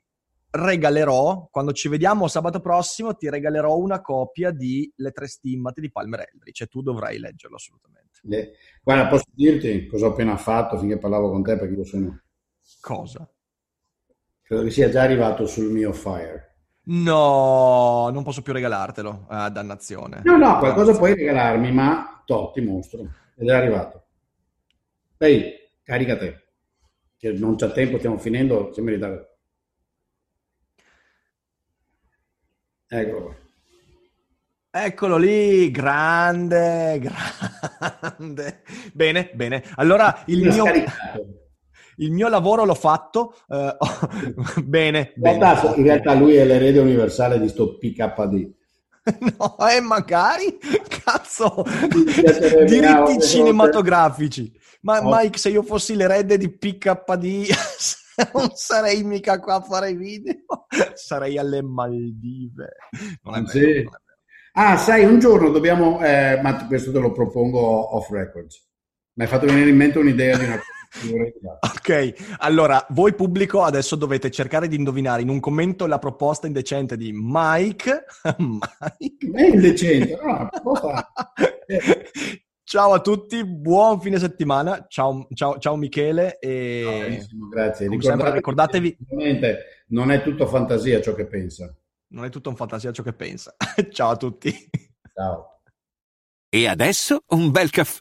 [0.50, 5.92] regalerò, quando ci vediamo sabato prossimo, ti regalerò una copia di Le tre stimmate di
[5.92, 8.18] Palmer Eldritch e tu dovrai leggerlo assolutamente.
[8.22, 8.54] Le...
[8.82, 12.20] Guarda, posso dirti cosa ho appena fatto finché parlavo con te perché io sono...
[12.80, 13.31] Cosa?
[14.52, 16.56] Credo che sia già arrivato sul mio Fire.
[16.82, 20.20] No, non posso più regalartelo, ah, dannazione.
[20.24, 23.00] No, no, qualcosa puoi regalarmi, ma Totti, mostro.
[23.34, 24.04] Ed è arrivato.
[25.16, 26.48] Ehi, carica te.
[27.16, 29.36] Che non c'è tempo, stiamo finendo, sembra di dare
[32.88, 33.36] Eccolo.
[34.68, 36.98] Eccolo lì, grande,
[38.18, 38.60] grande.
[38.92, 39.64] Bene, bene.
[39.76, 40.64] Allora il mio,
[42.02, 43.34] il mio lavoro l'ho fatto.
[43.46, 43.74] Uh,
[44.62, 45.74] bene, in realtà.
[45.76, 48.60] In realtà lui è l'erede universale di sto PKD.
[49.36, 50.58] No, e eh, magari,
[51.02, 51.64] cazzo,
[52.64, 54.52] diritti cinematografici.
[54.82, 55.12] Ma oh.
[55.12, 57.48] Mike, se io fossi l'erede di PKD
[58.32, 62.76] non sarei mica qua a fare video, sarei alle Maldive.
[63.22, 63.58] Non è, sì.
[63.58, 64.70] vero, non è.
[64.70, 68.68] Ah, sai, un giorno dobbiamo, eh, ma questo te lo propongo off records.
[69.14, 70.60] Mi hai fatto venire in mente un'idea di una
[71.60, 76.96] Ok, allora voi pubblico adesso dovete cercare di indovinare in un commento la proposta indecente
[76.96, 78.04] di Mike.
[78.38, 79.30] Mike.
[79.32, 80.48] È indecente, no.
[82.62, 84.86] Ciao a tutti, buon fine settimana.
[84.88, 86.38] Ciao, ciao, ciao Michele.
[86.38, 87.24] E...
[87.32, 87.88] No, grazie.
[87.88, 88.96] Ricordate, ricordatevi.
[89.88, 91.74] Non è tutto fantasia ciò che pensa.
[92.08, 93.54] Non è tutto un fantasia ciò che pensa.
[93.90, 94.54] ciao a tutti.
[95.14, 95.60] Ciao.
[96.48, 98.00] E adesso un bel caffè